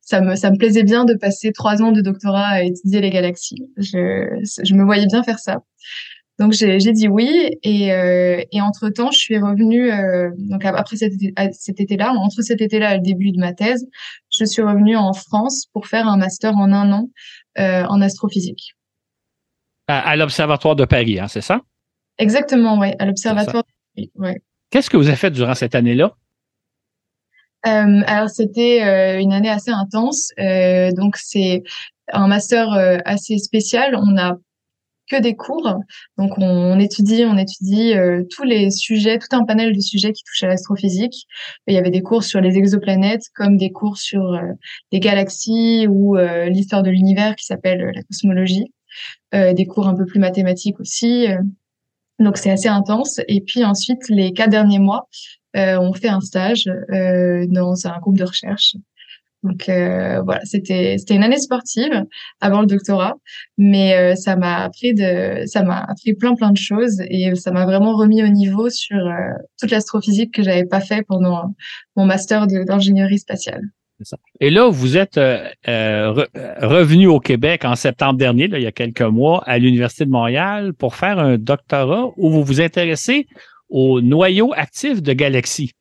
ça 0.00 0.20
me, 0.20 0.34
ça 0.34 0.50
me 0.50 0.56
plaisait 0.56 0.82
bien 0.82 1.04
de 1.04 1.14
passer 1.14 1.52
trois 1.52 1.82
ans 1.82 1.92
de 1.92 2.00
doctorat 2.00 2.46
à 2.46 2.62
étudier 2.62 3.00
les 3.00 3.10
galaxies. 3.10 3.64
Je, 3.76 4.26
je 4.64 4.74
me 4.74 4.84
voyais 4.84 5.06
bien 5.06 5.22
faire 5.22 5.38
ça. 5.38 5.58
Donc 6.38 6.52
j'ai 6.52 6.78
dit 6.78 7.06
oui 7.06 7.50
et, 7.62 7.88
et 8.50 8.60
entre 8.62 8.88
temps 8.88 9.10
je 9.10 9.18
suis 9.18 9.36
revenue 9.36 9.90
donc 10.38 10.64
après 10.64 10.96
cet, 10.96 11.12
cet 11.52 11.80
été-là 11.80 12.14
entre 12.14 12.40
cet 12.40 12.62
été-là 12.62 12.94
et 12.94 12.96
le 12.96 13.02
début 13.02 13.30
de 13.30 13.38
ma 13.38 13.52
thèse 13.52 13.86
je 14.30 14.46
suis 14.46 14.62
revenue 14.62 14.96
en 14.96 15.12
France 15.12 15.66
pour 15.74 15.86
faire 15.86 16.08
un 16.08 16.16
master 16.16 16.56
en 16.56 16.72
un 16.72 16.92
an 16.92 17.10
en 17.58 18.00
astrophysique. 18.00 18.74
À, 19.90 20.16
l'Observatoire 20.16 20.76
de 20.76 20.84
Paris, 20.84 21.18
hein, 21.18 21.28
c'est 21.28 21.40
ça? 21.40 21.60
Exactement, 22.18 22.78
oui, 22.78 22.92
à 22.98 23.06
l'Observatoire 23.06 23.64
de 23.96 24.08
Paris. 24.16 24.38
Qu'est-ce 24.70 24.88
que 24.88 24.96
vous 24.96 25.08
avez 25.08 25.16
fait 25.16 25.30
durant 25.30 25.54
cette 25.54 25.74
année-là? 25.74 26.14
Euh, 27.66 28.02
alors, 28.06 28.30
c'était 28.30 28.82
euh, 28.82 29.20
une 29.20 29.32
année 29.32 29.50
assez 29.50 29.70
intense. 29.70 30.30
Euh, 30.38 30.92
donc, 30.92 31.16
c'est 31.16 31.62
un 32.12 32.28
master 32.28 32.72
assez 33.04 33.38
spécial. 33.38 33.94
On 33.96 34.12
n'a 34.12 34.36
que 35.10 35.20
des 35.20 35.34
cours. 35.34 35.76
Donc, 36.18 36.38
on, 36.38 36.78
étudie, 36.78 37.24
on 37.24 37.36
étudie 37.36 37.94
tous 38.30 38.44
les 38.44 38.70
sujets, 38.70 39.18
tout 39.18 39.34
un 39.34 39.44
panel 39.44 39.74
de 39.74 39.80
sujets 39.80 40.12
qui 40.12 40.22
touchent 40.24 40.44
à 40.44 40.48
l'astrophysique. 40.48 41.26
Il 41.66 41.74
y 41.74 41.78
avait 41.78 41.90
des 41.90 42.02
cours 42.02 42.22
sur 42.22 42.40
les 42.40 42.56
exoplanètes, 42.56 43.24
comme 43.34 43.56
des 43.56 43.70
cours 43.70 43.98
sur 43.98 44.40
les 44.92 45.00
galaxies 45.00 45.86
ou 45.88 46.16
l'histoire 46.46 46.82
de 46.82 46.90
l'univers 46.90 47.36
qui 47.36 47.44
s'appelle 47.44 47.92
la 47.94 48.02
cosmologie. 48.02 48.72
Euh, 49.34 49.52
des 49.52 49.66
cours 49.66 49.86
un 49.86 49.94
peu 49.94 50.06
plus 50.06 50.18
mathématiques 50.18 50.80
aussi. 50.80 51.28
Euh. 51.28 51.38
donc 52.18 52.36
c'est 52.36 52.50
assez 52.50 52.68
intense. 52.68 53.20
Et 53.28 53.40
puis 53.40 53.64
ensuite, 53.64 54.08
les 54.08 54.32
quatre 54.32 54.50
derniers 54.50 54.78
mois, 54.80 55.08
euh, 55.56 55.78
on 55.78 55.92
fait 55.92 56.08
un 56.08 56.20
stage 56.20 56.64
dans 56.64 57.86
un 57.86 57.98
groupe 58.00 58.18
de 58.18 58.24
recherche. 58.24 58.76
Donc 59.42 59.64
voilà, 59.68 60.40
c'était 60.44 60.96
c'était 60.98 61.14
une 61.14 61.22
année 61.22 61.38
sportive 61.38 62.04
avant 62.42 62.60
le 62.60 62.66
doctorat, 62.66 63.14
mais 63.56 64.14
ça 64.16 64.36
m'a 64.36 64.64
appris 64.64 64.92
de 64.92 65.46
ça 65.46 65.62
m'a 65.62 65.78
appris 65.78 66.12
plein 66.12 66.34
plein 66.34 66.50
de 66.50 66.58
choses 66.58 67.00
et 67.08 67.34
ça 67.36 67.50
m'a 67.50 67.64
vraiment 67.64 67.96
remis 67.96 68.22
au 68.22 68.28
niveau 68.28 68.68
sur 68.68 68.98
toute 69.58 69.70
l'astrophysique 69.70 70.34
que 70.34 70.42
j'avais 70.42 70.66
pas 70.66 70.80
fait 70.80 71.02
pendant 71.08 71.54
mon 71.96 72.04
master 72.04 72.46
d'ingénierie 72.48 73.18
spatiale. 73.18 73.62
Et 74.40 74.50
là, 74.50 74.68
vous 74.68 74.96
êtes 74.96 75.18
euh, 75.18 75.48
euh, 75.68 76.12
revenu 76.60 77.06
au 77.06 77.20
Québec 77.20 77.64
en 77.64 77.76
septembre 77.76 78.18
dernier, 78.18 78.44
il 78.44 78.62
y 78.62 78.66
a 78.66 78.72
quelques 78.72 79.02
mois, 79.02 79.42
à 79.46 79.58
l'Université 79.58 80.04
de 80.04 80.10
Montréal 80.10 80.72
pour 80.74 80.94
faire 80.94 81.18
un 81.18 81.38
doctorat 81.38 82.10
où 82.16 82.30
vous 82.30 82.42
vous 82.42 82.60
intéressez 82.60 83.26
aux 83.68 84.00
noyaux 84.00 84.52
actifs 84.54 85.02
de 85.02 85.12
galaxies. 85.12 85.72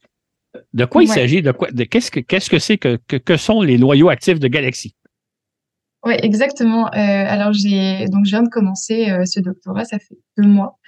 De 0.73 0.85
quoi 0.85 1.03
il 1.03 1.07
s'agit? 1.07 1.41
De 1.41 1.51
quoi? 1.51 1.71
De 1.71 1.83
qu'est-ce 1.83 2.11
que 2.11 2.19
qu'est-ce 2.19 2.49
que 2.49 2.59
c'est 2.59 2.77
que, 2.77 2.97
que, 2.97 3.37
sont 3.37 3.61
les 3.61 3.77
noyaux 3.77 4.09
actifs 4.09 4.39
de 4.39 4.47
galaxies? 4.47 4.95
Oui, 6.03 6.13
exactement. 6.23 6.87
Euh, 6.87 6.91
alors 6.97 7.53
j'ai 7.53 8.05
donc 8.07 8.25
je 8.25 8.31
viens 8.31 8.43
de 8.43 8.49
commencer 8.49 9.15
ce 9.25 9.39
doctorat, 9.39 9.85
ça 9.85 9.99
fait 9.99 10.17
deux 10.37 10.47
mois, 10.47 10.79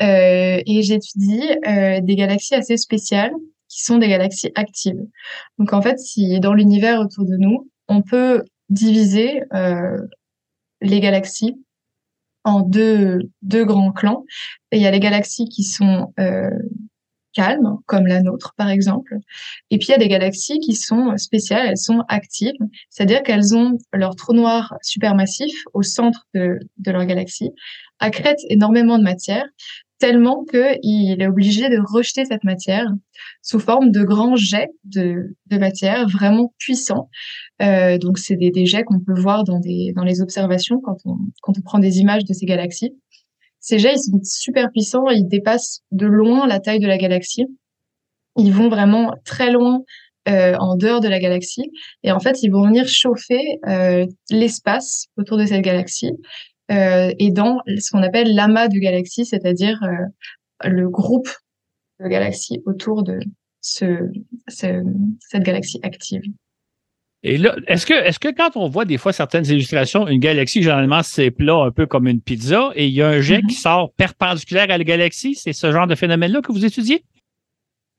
et 0.00 0.80
j'étudie 0.82 1.42
des 2.02 2.16
galaxies 2.16 2.54
assez 2.54 2.76
spéciales 2.76 3.32
qui 3.72 3.82
sont 3.82 3.96
des 3.96 4.08
galaxies 4.08 4.52
actives. 4.54 5.00
Donc 5.58 5.72
en 5.72 5.80
fait, 5.80 5.98
si 5.98 6.38
dans 6.40 6.52
l'univers 6.52 7.00
autour 7.00 7.24
de 7.24 7.36
nous, 7.38 7.70
on 7.88 8.02
peut 8.02 8.44
diviser 8.68 9.42
euh, 9.54 9.96
les 10.82 11.00
galaxies 11.00 11.56
en 12.44 12.60
deux, 12.60 13.30
grands 13.42 13.92
clans. 13.92 14.24
Il 14.72 14.80
y 14.80 14.86
a 14.86 14.90
les 14.90 15.00
galaxies 15.00 15.46
qui 15.46 15.62
sont 15.62 16.12
euh, 16.20 16.50
calmes, 17.32 17.78
comme 17.86 18.06
la 18.06 18.20
nôtre 18.20 18.52
par 18.58 18.68
exemple. 18.68 19.16
Et 19.70 19.78
puis 19.78 19.86
il 19.88 19.92
y 19.92 19.94
a 19.94 19.98
des 19.98 20.08
galaxies 20.08 20.58
qui 20.58 20.74
sont 20.74 21.16
spéciales, 21.16 21.66
elles 21.66 21.78
sont 21.78 22.04
actives, 22.08 22.58
c'est-à-dire 22.90 23.22
qu'elles 23.22 23.56
ont 23.56 23.78
leur 23.94 24.16
trou 24.16 24.34
noir 24.34 24.74
supermassif 24.82 25.54
au 25.72 25.82
centre 25.82 26.26
de, 26.34 26.58
de 26.76 26.90
leur 26.90 27.06
galaxie, 27.06 27.52
accrètent 28.00 28.44
énormément 28.50 28.98
de 28.98 29.04
matière, 29.04 29.46
tellement 30.02 30.44
qu'il 30.44 31.22
est 31.22 31.26
obligé 31.28 31.68
de 31.68 31.78
rejeter 31.80 32.24
cette 32.24 32.42
matière 32.42 32.88
sous 33.40 33.60
forme 33.60 33.92
de 33.92 34.02
grands 34.02 34.34
jets 34.34 34.72
de, 34.82 35.36
matière 35.52 36.08
vraiment 36.08 36.52
puissants. 36.58 37.08
Euh, 37.62 37.98
donc 37.98 38.18
c'est 38.18 38.34
des, 38.34 38.66
jets 38.66 38.82
qu'on 38.82 38.98
peut 38.98 39.14
voir 39.14 39.44
dans, 39.44 39.60
les 39.64 40.20
observations 40.20 40.80
quand 40.80 40.96
on, 41.04 41.52
prend 41.64 41.78
des 41.78 41.98
images 42.00 42.24
de 42.24 42.32
ces 42.32 42.46
galaxies. 42.46 42.90
Ces 43.60 43.78
jets, 43.78 43.94
ils 43.94 44.10
sont 44.10 44.18
super 44.24 44.72
puissants, 44.72 45.08
ils 45.08 45.28
dépassent 45.28 45.82
de 45.92 46.06
loin 46.06 46.48
la 46.48 46.58
taille 46.58 46.80
de 46.80 46.88
la 46.88 46.98
galaxie. 46.98 47.46
Ils 48.36 48.52
vont 48.52 48.70
vraiment 48.70 49.14
très 49.24 49.52
loin 49.52 49.82
euh, 50.28 50.56
en 50.58 50.74
dehors 50.74 51.00
de 51.00 51.06
la 51.06 51.20
galaxie. 51.20 51.70
Et 52.02 52.10
en 52.10 52.18
fait, 52.18 52.42
ils 52.42 52.50
vont 52.50 52.66
venir 52.66 52.88
chauffer 52.88 53.60
euh, 53.68 54.04
l'espace 54.30 55.06
autour 55.16 55.38
de 55.38 55.46
cette 55.46 55.62
galaxie 55.62 56.10
et 57.18 57.30
dans 57.30 57.60
ce 57.66 57.90
qu'on 57.90 58.02
appelle 58.02 58.34
l'amas 58.34 58.68
de 58.68 58.78
galaxies, 58.78 59.26
c'est-à-dire 59.26 59.82
euh, 59.82 60.68
le 60.68 60.88
groupe 60.88 61.28
de 62.00 62.08
galaxies 62.08 62.62
autour 62.66 63.02
de 63.02 63.18
ce, 63.60 64.10
cette 64.48 65.42
galaxie 65.42 65.80
active. 65.82 66.22
Et 67.24 67.38
là, 67.38 67.54
est-ce 67.68 67.86
que, 67.86 67.94
est-ce 67.94 68.18
que 68.18 68.34
quand 68.34 68.56
on 68.56 68.68
voit 68.68 68.84
des 68.84 68.98
fois 68.98 69.12
certaines 69.12 69.46
illustrations, 69.46 70.08
une 70.08 70.18
galaxie, 70.18 70.60
généralement, 70.60 71.02
c'est 71.04 71.30
plat 71.30 71.54
un 71.54 71.70
peu 71.70 71.86
comme 71.86 72.08
une 72.08 72.20
pizza 72.20 72.72
et 72.74 72.88
il 72.88 72.94
y 72.94 73.02
a 73.02 73.08
un 73.08 73.20
jet 73.20 73.38
mm-hmm. 73.38 73.46
qui 73.46 73.54
sort 73.54 73.92
perpendiculaire 73.92 74.70
à 74.70 74.78
la 74.78 74.82
galaxie? 74.82 75.36
C'est 75.36 75.52
ce 75.52 75.70
genre 75.70 75.86
de 75.86 75.94
phénomène-là 75.94 76.40
que 76.40 76.50
vous 76.50 76.64
étudiez? 76.64 77.04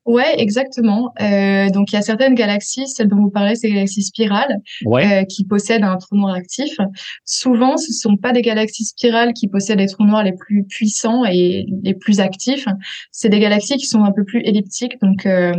Ouais, 0.06 0.36
exactement. 0.38 1.14
Euh, 1.22 1.70
donc 1.70 1.92
il 1.92 1.96
y 1.96 1.98
a 1.98 2.02
certaines 2.02 2.36
galaxies, 2.36 2.88
celles 2.88 3.08
dont 3.08 3.22
vous 3.22 3.30
parlez, 3.30 3.56
c'est 3.56 3.68
les 3.68 3.76
galaxies 3.76 4.04
spirales, 4.04 4.58
euh, 4.86 5.24
qui 5.24 5.46
possèdent 5.46 5.84
un 5.84 5.96
trou 5.96 6.18
noir 6.18 6.34
actif. 6.34 6.76
Souvent, 7.24 7.78
ce 7.78 7.94
sont 7.94 8.18
pas 8.18 8.34
des 8.34 8.42
galaxies 8.42 8.84
spirales 8.84 9.34
qui 9.34 9.48
possèdent 9.48 9.80
les 9.80 9.88
trous 9.88 10.04
noirs 10.04 10.24
les 10.24 10.34
plus 10.34 10.66
puissants 10.66 11.24
et 11.24 11.66
les 11.84 11.94
plus 11.94 12.20
actifs. 12.20 12.66
C'est 13.12 13.30
des 13.30 13.40
galaxies 13.40 13.78
qui 13.78 13.86
sont 13.86 14.04
un 14.04 14.12
peu 14.12 14.26
plus 14.26 14.42
elliptiques, 14.42 15.00
donc 15.02 15.26
euh, 15.26 15.54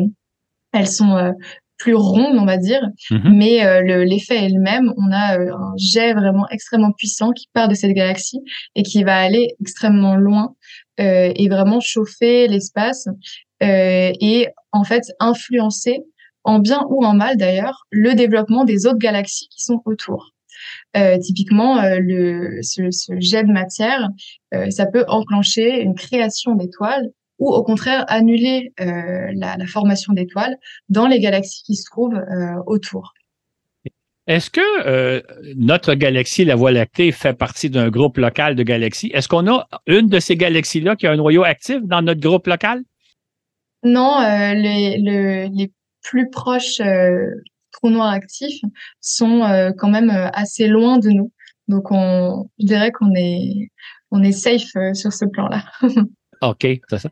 elles 0.75 0.89
sont 0.89 1.17
euh, 1.17 1.33
plus 1.79 1.95
rondes, 1.95 2.37
on 2.39 2.45
va 2.45 2.59
dire, 2.59 2.83
mm-hmm. 3.11 3.33
mais 3.35 3.65
euh, 3.65 4.05
l'effet 4.05 4.45
est 4.45 4.51
le 4.51 4.61
même. 4.61 4.93
On 4.99 5.11
a 5.11 5.39
un 5.39 5.75
jet 5.79 6.13
vraiment 6.13 6.47
extrêmement 6.51 6.93
puissant 6.93 7.31
qui 7.33 7.49
part 7.55 7.69
de 7.69 7.75
cette 7.75 7.93
galaxie 7.93 8.41
et 8.75 8.83
qui 8.83 9.05
va 9.05 9.17
aller 9.17 9.55
extrêmement 9.59 10.17
loin 10.17 10.55
et 10.97 11.49
vraiment 11.49 11.81
chauffer 11.81 12.47
l'espace 12.47 13.09
euh, 13.09 13.54
et 13.61 14.49
en 14.73 14.85
fait 14.85 15.05
influencer 15.21 16.01
en 16.45 16.59
bien 16.59 16.85
ou 16.91 17.05
en 17.05 17.15
mal 17.15 17.37
d'ailleurs 17.37 17.87
le 17.91 18.15
développement 18.15 18.65
des 18.65 18.87
autres 18.87 18.99
galaxies 18.99 19.49
qui 19.49 19.63
sont 19.63 19.81
autour. 19.87 20.35
Euh, 20.97 21.19
typiquement, 21.19 21.79
euh, 21.79 21.99
le, 22.01 22.61
ce, 22.63 22.91
ce, 22.91 23.13
jet 23.19 23.43
de 23.43 23.53
matière, 23.53 24.09
euh, 24.55 24.71
ça 24.71 24.87
peut 24.87 25.05
enclencher 25.09 25.81
une 25.81 25.95
création 25.95 26.55
d'étoiles 26.55 27.11
ou 27.39 27.53
au 27.53 27.65
contraire 27.65 28.05
annuler 28.09 28.73
euh, 28.81 29.33
la, 29.35 29.57
formation 29.67 30.13
d'étoiles 30.13 30.57
dans 30.89 31.09
les 31.09 31.19
galaxies 31.19 31.65
qui 31.65 31.75
se 31.75 31.85
trouvent 31.91 32.21
autour. 32.67 33.13
Est-ce 34.29 34.51
que 34.51 35.23
notre 35.57 35.95
galaxie, 35.95 36.45
la 36.45 36.55
Voie 36.55 36.71
lactée, 36.71 37.11
fait 37.11 37.37
partie 37.37 37.69
d'un 37.69 37.91
groupe 37.91 38.19
local 38.19 38.55
de 38.55 38.63
galaxies? 38.63 39.11
Est-ce 39.13 39.29
qu'on 39.29 39.53
a 39.53 39.67
une 39.87 40.09
de 40.09 40.21
ces 40.21 40.37
galaxies-là 40.37 40.95
qui 40.95 41.09
a 41.09 41.13
un 41.13 41.17
noyau 41.17 41.43
actif 41.43 41.81
dans 41.83 42.03
notre 42.03 42.21
groupe 42.21 42.47
local? 42.47 42.83
Non, 43.85 44.19
euh, 44.19 44.55
les, 44.55 44.97
les 44.99 45.73
plus 46.03 46.31
proches 46.31 46.81
euh, 46.81 47.31
trous 47.71 47.91
noirs 47.91 48.13
actifs 48.13 48.61
sont 49.01 49.45
euh, 49.45 49.73
quand 49.77 49.91
même 49.91 50.11
assez 50.33 50.67
loin 50.67 50.99
de 50.99 51.11
nous. 51.11 51.31
Donc, 51.69 51.91
on, 51.91 52.49
je 52.59 52.67
dirais 52.67 52.93
qu'on 52.93 53.15
est, 53.15 53.71
on 54.11 54.23
est 54.23 54.33
safe 54.33 54.73
sur 54.95 55.13
ce 55.13 55.27
plan-là. 55.27 55.65
OK, 56.43 56.67
c'est 56.91 56.99
ça. 56.99 57.11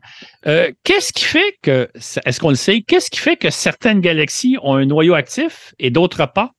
qu'est-ce 0.83 1.13
qui 1.13 1.23
fait 1.23 1.57
que, 1.61 1.89
est-ce 1.95 2.39
qu'on 2.39 2.49
le 2.49 2.55
sait, 2.55 2.81
qu'est-ce 2.81 3.09
qui 3.09 3.19
fait 3.19 3.37
que 3.37 3.49
certaines 3.49 3.99
galaxies 3.99 4.57
ont 4.61 4.75
un 4.75 4.85
noyau 4.85 5.13
actif 5.13 5.73
et 5.79 5.89
d'autres 5.89 6.25
pas? 6.25 6.51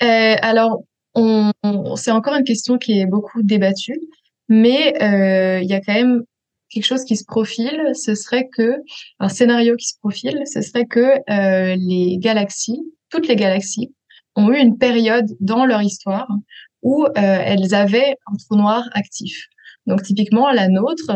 alors, 0.00 0.82
on, 1.14 1.52
c'est 1.96 2.10
encore 2.10 2.34
une 2.34 2.44
question 2.44 2.78
qui 2.78 3.00
est 3.00 3.06
beaucoup 3.06 3.42
débattue, 3.42 4.00
mais 4.48 4.94
il 5.62 5.68
y 5.68 5.74
a 5.74 5.80
quand 5.80 5.92
même 5.92 6.24
quelque 6.70 6.84
chose 6.84 7.04
qui 7.04 7.16
se 7.16 7.24
profile, 7.24 7.92
ce 7.94 8.14
serait 8.14 8.48
que 8.48 8.76
un 9.18 9.28
scénario 9.28 9.76
qui 9.76 9.88
se 9.88 9.98
profile, 9.98 10.42
ce 10.46 10.62
serait 10.62 10.86
que 10.86 11.00
euh, 11.30 11.76
les 11.78 12.18
galaxies, 12.18 12.80
toutes 13.10 13.28
les 13.28 13.36
galaxies, 13.36 13.92
ont 14.36 14.50
eu 14.52 14.58
une 14.58 14.78
période 14.78 15.26
dans 15.40 15.66
leur 15.66 15.82
histoire 15.82 16.28
où 16.82 17.04
euh, 17.04 17.10
elles 17.16 17.74
avaient 17.74 18.14
un 18.26 18.36
trou 18.36 18.56
noir 18.56 18.88
actif. 18.92 19.48
Donc 19.86 20.02
typiquement 20.02 20.50
la 20.52 20.68
nôtre, 20.68 21.10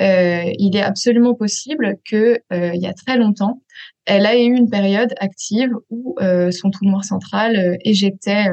euh, 0.00 0.52
il 0.58 0.76
est 0.76 0.82
absolument 0.82 1.34
possible 1.34 1.96
que 2.08 2.38
euh, 2.52 2.70
il 2.74 2.80
y 2.80 2.86
a 2.86 2.92
très 2.92 3.16
longtemps, 3.16 3.62
elle 4.04 4.26
a 4.26 4.36
eu 4.36 4.54
une 4.54 4.70
période 4.70 5.12
active 5.18 5.70
où 5.88 6.16
euh, 6.20 6.50
son 6.50 6.70
trou 6.70 6.84
noir 6.84 7.04
central 7.04 7.78
éjectait 7.84 8.46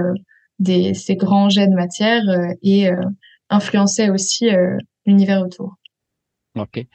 des, 0.60 0.94
ces 0.94 1.16
grands 1.16 1.50
jets 1.50 1.68
de 1.68 1.76
matière 1.76 2.24
et 2.64 2.90
influençait 3.50 4.10
aussi 4.10 4.50
l'univers 5.06 5.42
autour. 5.42 5.76
OK. 6.60 6.86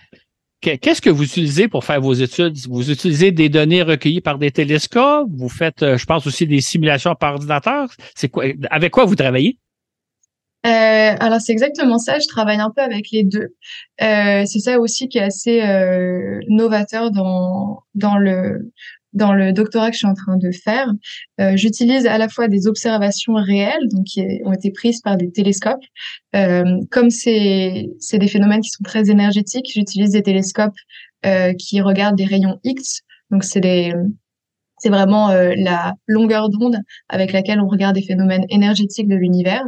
Qu'est-ce 0.62 1.02
que 1.02 1.10
vous 1.10 1.24
utilisez 1.24 1.66
pour 1.66 1.84
faire 1.84 2.00
vos 2.00 2.12
études? 2.12 2.56
Vous 2.68 2.88
utilisez 2.92 3.32
des 3.32 3.48
données 3.48 3.82
recueillies 3.82 4.20
par 4.20 4.38
des 4.38 4.52
télescopes? 4.52 5.28
Vous 5.34 5.48
faites, 5.48 5.82
euh, 5.82 5.98
je 5.98 6.06
pense 6.06 6.24
aussi 6.24 6.46
des 6.46 6.60
simulations 6.60 7.16
par 7.16 7.34
ordinateur? 7.34 7.90
C'est 8.14 8.28
quoi, 8.28 8.44
avec 8.70 8.92
quoi 8.92 9.04
vous 9.04 9.16
travaillez? 9.16 9.58
Euh, 10.64 11.16
alors 11.18 11.40
c'est 11.40 11.50
exactement 11.50 11.98
ça. 11.98 12.20
Je 12.20 12.28
travaille 12.28 12.60
un 12.60 12.70
peu 12.70 12.80
avec 12.80 13.10
les 13.10 13.24
deux. 13.24 13.56
Euh, 14.02 14.44
c'est 14.46 14.60
ça 14.60 14.78
aussi 14.78 15.08
qui 15.08 15.18
est 15.18 15.22
assez 15.22 15.60
novateur 16.48 17.10
dans 17.10 17.82
dans 17.96 18.16
le 18.16 18.70
dans 19.12 19.32
le 19.32 19.52
doctorat 19.52 19.88
que 19.88 19.94
je 19.94 19.98
suis 19.98 20.06
en 20.06 20.14
train 20.14 20.36
de 20.36 20.50
faire, 20.50 20.88
euh, 21.40 21.56
j'utilise 21.56 22.06
à 22.06 22.18
la 22.18 22.28
fois 22.28 22.48
des 22.48 22.66
observations 22.66 23.34
réelles, 23.34 23.88
donc 23.90 24.04
qui 24.04 24.22
ont 24.44 24.52
été 24.52 24.70
prises 24.70 25.00
par 25.00 25.16
des 25.16 25.30
télescopes. 25.30 25.84
Euh, 26.34 26.64
comme 26.90 27.10
c'est 27.10 27.88
des 28.12 28.28
phénomènes 28.28 28.60
qui 28.60 28.70
sont 28.70 28.84
très 28.84 29.10
énergétiques, 29.10 29.70
j'utilise 29.72 30.10
des 30.10 30.22
télescopes 30.22 30.76
euh, 31.26 31.52
qui 31.54 31.80
regardent 31.80 32.16
des 32.16 32.24
rayons 32.24 32.58
X. 32.64 33.02
Donc 33.30 33.44
c'est 33.44 33.60
des 33.60 33.94
c'est 34.82 34.88
vraiment 34.88 35.30
euh, 35.30 35.52
la 35.56 35.94
longueur 36.08 36.48
d'onde 36.48 36.76
avec 37.08 37.32
laquelle 37.32 37.60
on 37.60 37.68
regarde 37.68 37.94
des 37.94 38.02
phénomènes 38.02 38.44
énergétiques 38.48 39.06
de 39.06 39.14
l'univers. 39.14 39.64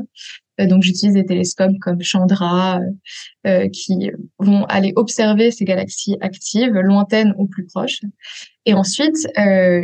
Euh, 0.61 0.66
donc 0.66 0.83
j'utilise 0.83 1.14
des 1.14 1.24
télescopes 1.24 1.79
comme 1.81 2.03
Chandra 2.03 2.81
euh, 3.46 3.68
qui 3.68 4.11
vont 4.40 4.64
aller 4.64 4.92
observer 4.96 5.53
ces 5.53 5.64
galaxies 5.64 6.16
actives, 6.20 6.72
lointaines 6.72 7.33
ou 7.38 7.46
plus 7.46 7.64
proches. 7.64 8.00
Et 8.66 8.74
ensuite, 8.74 9.16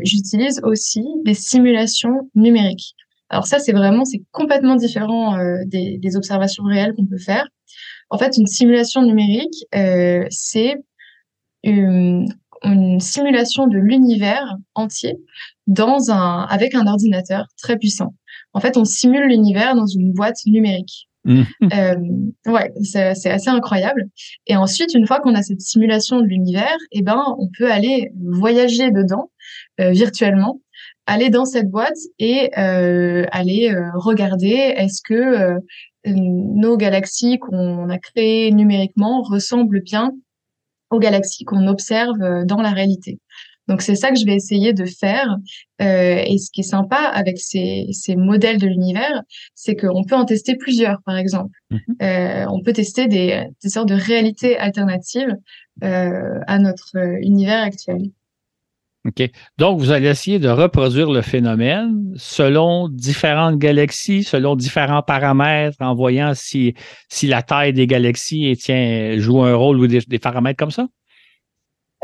j'utilise 0.03 0.61
aussi 0.65 1.05
des 1.25 1.35
simulations 1.35 2.29
numériques. 2.35 2.97
Alors 3.29 3.47
ça, 3.47 3.61
c'est 3.61 3.73
vraiment, 3.73 4.05
c'est 4.05 4.23
complètement 4.33 4.75
différent 4.75 5.39
des, 5.67 5.99
des, 5.99 6.17
observations 6.17 6.65
réelles 6.65 6.95
qu'on 6.95 7.07
peut 7.07 7.19
faire. 7.19 7.47
En 8.09 8.19
fait, 8.19 8.37
une 8.37 8.47
simulation 8.47 9.03
numérique, 9.03 9.67
c'est 10.31 10.77
une, 11.63 12.27
une 12.63 13.01
simulation 13.01 13.67
de 13.67 13.79
l'univers 13.79 14.57
entier 14.75 15.17
dans 15.67 16.11
un, 16.11 16.43
avec 16.49 16.75
un 16.75 16.87
ordinateur 16.87 17.47
très 17.57 17.77
puissant. 17.77 18.15
En 18.53 18.61
fait, 18.61 18.77
on 18.77 18.85
simule 18.85 19.29
l'univers 19.29 19.75
dans 19.75 19.87
une 19.87 20.13
boîte 20.13 20.39
numérique. 20.47 21.09
Mmh. 21.25 21.43
Euh, 21.75 21.95
ouais, 22.47 22.73
c'est 22.83 23.31
assez 23.31 23.51
incroyable. 23.51 24.07
Et 24.47 24.57
ensuite, 24.57 24.95
une 24.95 25.07
fois 25.07 25.21
qu'on 25.21 25.35
a 25.35 25.43
cette 25.43 25.61
simulation 25.61 26.21
de 26.21 26.27
l'univers, 26.27 26.79
eh 26.93 27.03
ben, 27.03 27.23
on 27.39 27.49
peut 27.59 27.71
aller 27.71 28.11
voyager 28.19 28.91
dedans 28.91 29.31
euh, 29.81 29.91
virtuellement, 29.91 30.61
aller 31.07 31.29
dans 31.29 31.45
cette 31.45 31.69
boîte 31.69 31.99
et 32.19 32.51
euh, 32.59 33.25
aller 33.33 33.71
euh, 33.71 33.91
regarder 33.95 34.75
est-ce 34.77 35.03
que 35.03 35.15
euh, 35.15 35.59
nos 36.07 36.77
galaxies 36.77 37.39
qu'on 37.39 37.91
a 37.91 37.99
créées 37.99 38.51
numériquement 38.53 39.23
ressemblent 39.23 39.83
bien 39.83 40.13
aux 40.91 40.99
galaxies 40.99 41.45
qu'on 41.45 41.67
observe 41.67 42.21
euh, 42.21 42.45
dans 42.45 42.61
la 42.61 42.71
réalité. 42.71 43.19
Donc 43.71 43.83
c'est 43.83 43.95
ça 43.95 44.11
que 44.11 44.19
je 44.19 44.27
vais 44.27 44.35
essayer 44.35 44.73
de 44.73 44.85
faire. 44.85 45.37
Euh, 45.81 46.25
et 46.27 46.39
ce 46.39 46.51
qui 46.51 46.63
est 46.63 46.65
sympa 46.65 46.97
avec 46.97 47.39
ces, 47.39 47.87
ces 47.93 48.17
modèles 48.17 48.59
de 48.59 48.67
l'univers, 48.67 49.23
c'est 49.55 49.77
qu'on 49.77 50.03
peut 50.03 50.17
en 50.17 50.25
tester 50.25 50.57
plusieurs, 50.57 51.01
par 51.07 51.17
exemple. 51.17 51.57
Mhm. 51.71 51.79
euh, 52.03 52.47
on 52.51 52.63
peut 52.63 52.73
tester 52.73 53.07
des, 53.07 53.45
des 53.63 53.69
sortes 53.69 53.89
de 53.89 53.95
réalités 53.95 54.59
alternatives 54.59 55.37
euh, 55.85 56.41
à 56.49 56.59
notre 56.59 56.97
univers 57.23 57.63
actuel. 57.63 58.11
OK? 59.07 59.31
Donc, 59.57 59.79
vous 59.79 59.93
allez 59.93 60.09
essayer 60.09 60.39
de 60.39 60.49
reproduire 60.49 61.11
le 61.11 61.23
phénomène 61.23 62.13
selon 62.17 62.89
différentes 62.89 63.59
galaxies, 63.59 64.25
selon 64.25 64.57
différents 64.57 65.03
paramètres, 65.03 65.79
en 65.81 65.95
voyant 65.95 66.33
si, 66.35 66.75
si 67.09 67.27
la 67.27 67.43
taille 67.43 67.73
des 67.73 67.87
galaxies 67.87 68.55
tient, 68.59 69.17
joue 69.19 69.43
un 69.43 69.55
rôle 69.55 69.79
ou 69.79 69.87
des, 69.87 70.19
paramètres 70.19 70.59
comme 70.59 70.71
ça? 70.71 70.87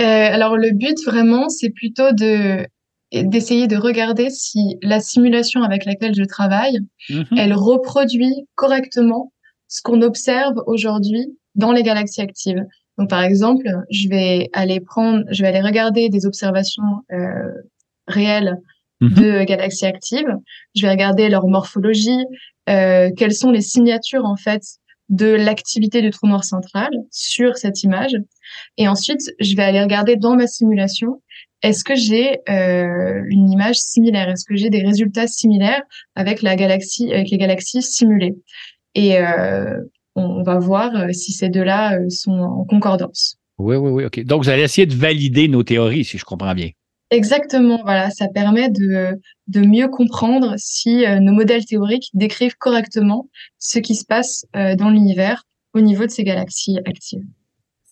Euh, 0.01 0.05
alors, 0.05 0.57
le 0.57 0.71
but 0.73 0.99
vraiment, 1.05 1.49
c'est 1.49 1.71
plutôt 1.71 2.13
de 2.13 2.67
d'essayer 3.13 3.69
de 3.69 3.77
regarder 3.77 4.31
si 4.31 4.79
la 4.83 4.99
simulation 4.99 5.63
avec 5.63 5.85
laquelle 5.85 6.15
je 6.15 6.25
travaille, 6.25 6.81
mm-hmm. 7.09 7.39
elle 7.39 7.55
reproduit 7.55 8.49
correctement 8.57 9.33
ce 9.69 9.81
qu'on 9.81 10.03
observe 10.03 10.55
aujourd'hui 10.67 11.39
dans 11.55 11.73
les 11.73 11.85
galaxies 11.85 12.21
actives. 12.21 12.65
Donc, 12.99 13.11
par 13.11 13.23
exemple, 13.23 13.67
je 13.91 14.09
vais 14.09 14.49
aller 14.53 14.81
prendre, 14.81 15.25
je 15.31 15.43
vais 15.43 15.49
aller 15.49 15.61
regarder 15.61 16.09
des 16.09 16.27
observations 16.27 16.83
euh, 17.13 17.53
réelles 18.07 18.57
mhm. 19.01 19.15
de 19.15 19.45
galaxies 19.45 19.87
actives. 19.87 20.35
Je 20.75 20.83
vais 20.83 20.91
regarder 20.91 21.29
leur 21.29 21.47
morphologie, 21.47 22.25
euh, 22.69 23.11
quelles 23.17 23.35
sont 23.35 23.51
les 23.51 23.61
signatures 23.61 24.25
en 24.25 24.37
fait 24.37 24.63
de 25.09 25.27
l'activité 25.27 26.03
du 26.03 26.11
trou 26.11 26.27
noir 26.27 26.43
central 26.43 26.91
sur 27.13 27.57
cette 27.57 27.83
image. 27.85 28.17
Et 28.77 28.89
ensuite, 28.89 29.21
je 29.39 29.55
vais 29.55 29.63
aller 29.63 29.81
regarder 29.81 30.17
dans 30.17 30.35
ma 30.35 30.49
simulation 30.49 31.21
est-ce 31.63 31.85
que 31.85 31.95
j'ai 31.95 32.39
euh, 32.49 33.23
une 33.29 33.51
image 33.51 33.77
similaire? 33.77 34.29
Est-ce 34.29 34.45
que 34.45 34.57
j'ai 34.57 34.71
des 34.71 34.85
résultats 34.85 35.27
similaires 35.27 35.83
avec 36.15 36.43
la 36.43 36.55
galaxie, 36.55 37.13
avec 37.13 37.31
les 37.31 37.39
galaxies 37.39 37.83
simulées? 37.83 38.37
Et 38.95 39.19
euh, 39.19 39.81
on, 40.17 40.43
va 40.43 40.59
voir 40.59 40.95
euh, 40.95 41.13
si 41.13 41.33
ces 41.33 41.49
deux-là 41.49 41.99
euh, 41.99 42.09
sont 42.09 42.33
en 42.33 42.65
concordance. 42.65 43.37
Oui, 43.59 43.77
oui, 43.77 43.91
oui, 43.91 44.05
OK. 44.05 44.25
Donc, 44.25 44.43
vous 44.43 44.49
allez 44.49 44.63
essayer 44.63 44.87
de 44.87 44.95
valider 44.95 45.49
nos 45.49 45.63
théories, 45.63 46.05
si 46.05 46.19
je 46.19 46.25
comprends 46.25 46.55
bien. 46.55 46.71
Exactement, 47.11 47.81
voilà, 47.85 48.11
ça 48.11 48.27
permet 48.29 48.69
de, 48.69 49.13
de 49.47 49.61
mieux 49.61 49.89
comprendre 49.89 50.55
si 50.57 51.07
euh, 51.07 51.21
nos 51.21 51.33
modèles 51.33 51.65
théoriques 51.65 52.11
décrivent 52.15 52.57
correctement 52.57 53.29
ce 53.59 53.79
qui 53.79 53.95
se 53.95 54.05
passe 54.05 54.45
dans 54.53 54.91
l'univers 54.91 55.45
au 55.73 55.81
niveau 55.81 56.05
de 56.05 56.11
ces 56.11 56.25
galaxies 56.25 56.79
actives. 56.85 57.25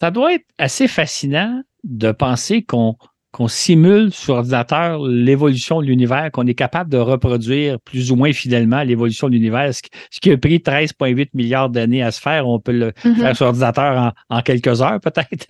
Ça 0.01 0.11
doit 0.11 0.35
être 0.35 0.47
assez 0.59 0.89
fascinant 0.89 1.63
de 1.85 2.11
penser 2.11 2.63
qu'on 2.63 2.97
qu'on 3.35 3.49
simule 3.49 4.13
sur 4.13 4.35
ordinateur 4.35 5.05
l'évolution 5.05 5.81
de 5.81 5.87
l'univers, 5.87 6.31
qu'on 6.31 6.47
est 6.47 6.55
capable 6.55 6.89
de 6.89 6.99
reproduire 6.99 7.81
plus 7.81 8.13
ou 8.13 8.17
moins 8.17 8.33
fidèlement 8.33 8.85
l'évolution 8.85 9.27
de 9.27 9.33
l'univers. 9.33 9.75
Ce 9.75 10.21
qui 10.21 10.31
a 10.31 10.39
pris 10.39 10.59
13,8 10.59 11.31
milliards 11.35 11.69
d'années 11.69 12.01
à 12.01 12.13
se 12.13 12.21
faire, 12.21 12.47
on 12.47 12.61
peut 12.61 12.71
le 12.71 12.91
mm-hmm. 12.91 13.17
faire 13.17 13.37
sur 13.37 13.47
ordinateur 13.47 14.13
en, 14.31 14.43
quelques 14.43 14.81
heures 14.81 15.01
peut-être. 15.01 15.49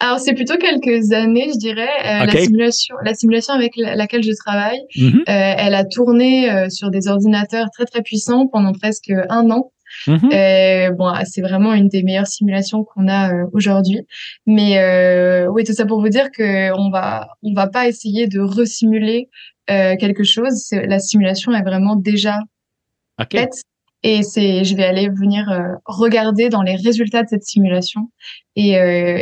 Alors, 0.00 0.20
c'est 0.20 0.34
plutôt 0.34 0.58
quelques 0.58 1.10
années, 1.12 1.48
je 1.54 1.58
dirais. 1.58 1.88
Euh, 2.04 2.26
la, 2.26 2.40
simulation, 2.40 2.94
la 3.02 3.14
simulation 3.14 3.54
avec 3.54 3.72
laquelle 3.76 4.22
je 4.22 4.32
travaille, 4.44 4.80
mm-hmm. 4.94 5.20
euh, 5.20 5.22
elle 5.26 5.74
a 5.74 5.84
tourné 5.84 6.50
euh, 6.50 6.68
sur 6.68 6.90
des 6.90 7.08
ordinateurs 7.08 7.68
très, 7.72 7.86
très 7.86 8.02
puissants 8.02 8.46
pendant 8.48 8.72
presque 8.72 9.10
un 9.30 9.50
an. 9.50 9.72
Mhm. 10.06 10.30
Euh, 10.32 10.90
bon, 10.92 11.12
c'est 11.24 11.40
vraiment 11.40 11.74
une 11.74 11.88
des 11.88 12.02
meilleures 12.02 12.26
simulations 12.26 12.84
qu'on 12.84 13.08
a 13.08 13.32
euh, 13.32 13.46
aujourd'hui. 13.52 14.00
Mais 14.46 14.78
euh, 14.78 15.48
oui, 15.48 15.64
tout 15.64 15.72
ça 15.72 15.86
pour 15.86 16.00
vous 16.00 16.08
dire 16.08 16.30
que 16.30 16.72
on 16.78 16.90
va 16.90 17.28
on 17.42 17.52
va 17.52 17.66
pas 17.66 17.88
essayer 17.88 18.26
de 18.26 18.40
resimuler 18.40 19.28
quelque 19.66 20.24
chose. 20.24 20.68
La 20.72 20.98
simulation 20.98 21.52
est 21.52 21.62
vraiment 21.62 21.94
déjà 21.94 22.38
faite. 23.30 23.52
Et 24.02 24.22
c'est, 24.22 24.64
je 24.64 24.76
vais 24.76 24.84
aller 24.84 25.10
venir 25.10 25.44
regarder 25.84 26.48
dans 26.48 26.62
les 26.62 26.76
résultats 26.76 27.22
de 27.22 27.28
cette 27.28 27.42
simulation 27.42 28.10
et, 28.56 28.70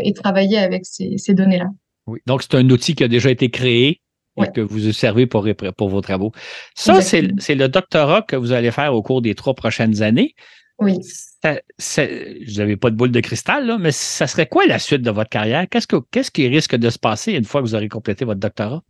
et 0.05 0.13
travailler 0.13 0.59
avec 0.59 0.85
ces, 0.85 1.17
ces 1.17 1.35
données-là. 1.35 1.67
Oui. 2.07 2.21
Donc, 2.27 2.43
c'est 2.43 2.55
un 2.55 2.71
outil 2.71 2.95
qui 2.95 3.03
a 3.03 3.09
déjà 3.09 3.31
été 3.31 3.51
créé 3.51 4.01
et 4.45 4.53
que 4.53 4.61
vous 4.61 4.93
servez 4.93 5.27
pour, 5.27 5.49
pour 5.77 5.89
vos 5.89 6.01
travaux. 6.01 6.33
Ça, 6.75 7.01
c'est 7.01 7.23
le 7.23 7.69
doctorat 7.69 8.23
que 8.23 8.37
vous 8.37 8.53
allez 8.53 8.71
faire 8.71 8.95
au 8.95 9.03
cours 9.03 9.23
des 9.23 9.35
trois 9.35 9.55
prochaines 9.55 10.03
années. 10.03 10.35
Oui. 10.79 10.99
je 11.43 12.59
n'avais 12.59 12.77
pas 12.77 12.91
de 12.91 12.97
boule 12.97 13.11
de 13.11 13.21
cristal, 13.21 13.67
là, 13.67 13.79
mais 13.79 13.93
ça 13.93 14.27
serait 14.27 14.47
quoi 14.47 14.67
la 14.67 14.79
suite 14.79 15.03
de 15.03 15.11
votre 15.11 15.31
carrière? 15.31 15.67
Qu'est-ce, 15.71 15.87
que, 15.87 15.97
qu'est-ce 16.11 16.31
qui 16.31 16.47
risque 16.49 16.77
de 16.77 16.91
se 16.91 16.99
passer 16.99 17.33
une 17.33 17.45
fois 17.45 17.63
que 17.63 17.67
vous 17.67 17.75
aurez 17.75 17.89
complété 17.89 18.25
votre 18.25 18.41
doctorat? 18.41 18.83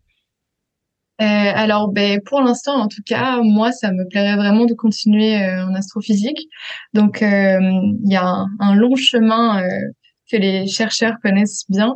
Euh, 1.21 1.25
alors, 1.25 1.89
ben, 1.89 2.21
pour 2.27 2.43
l'instant, 2.43 2.75
en 2.75 2.89
tout 2.89 3.03
cas, 3.07 3.41
moi, 3.41 3.73
ça 3.73 3.91
me 3.91 4.07
plairait 4.09 4.37
vraiment 4.37 4.67
de 4.67 4.75
continuer 4.75 5.43
euh, 5.43 5.65
en 5.65 5.75
astrophysique. 5.75 6.49
Donc, 6.93 7.23
euh, 7.23 7.59
il 8.05 8.13
y 8.13 8.17
a 8.17 8.45
un, 8.61 8.75
long 8.75 8.97
chemin 8.97 9.63
que 10.31 10.37
les 10.37 10.67
chercheurs 10.67 11.15
connaissent 11.23 11.65
bien. 11.71 11.95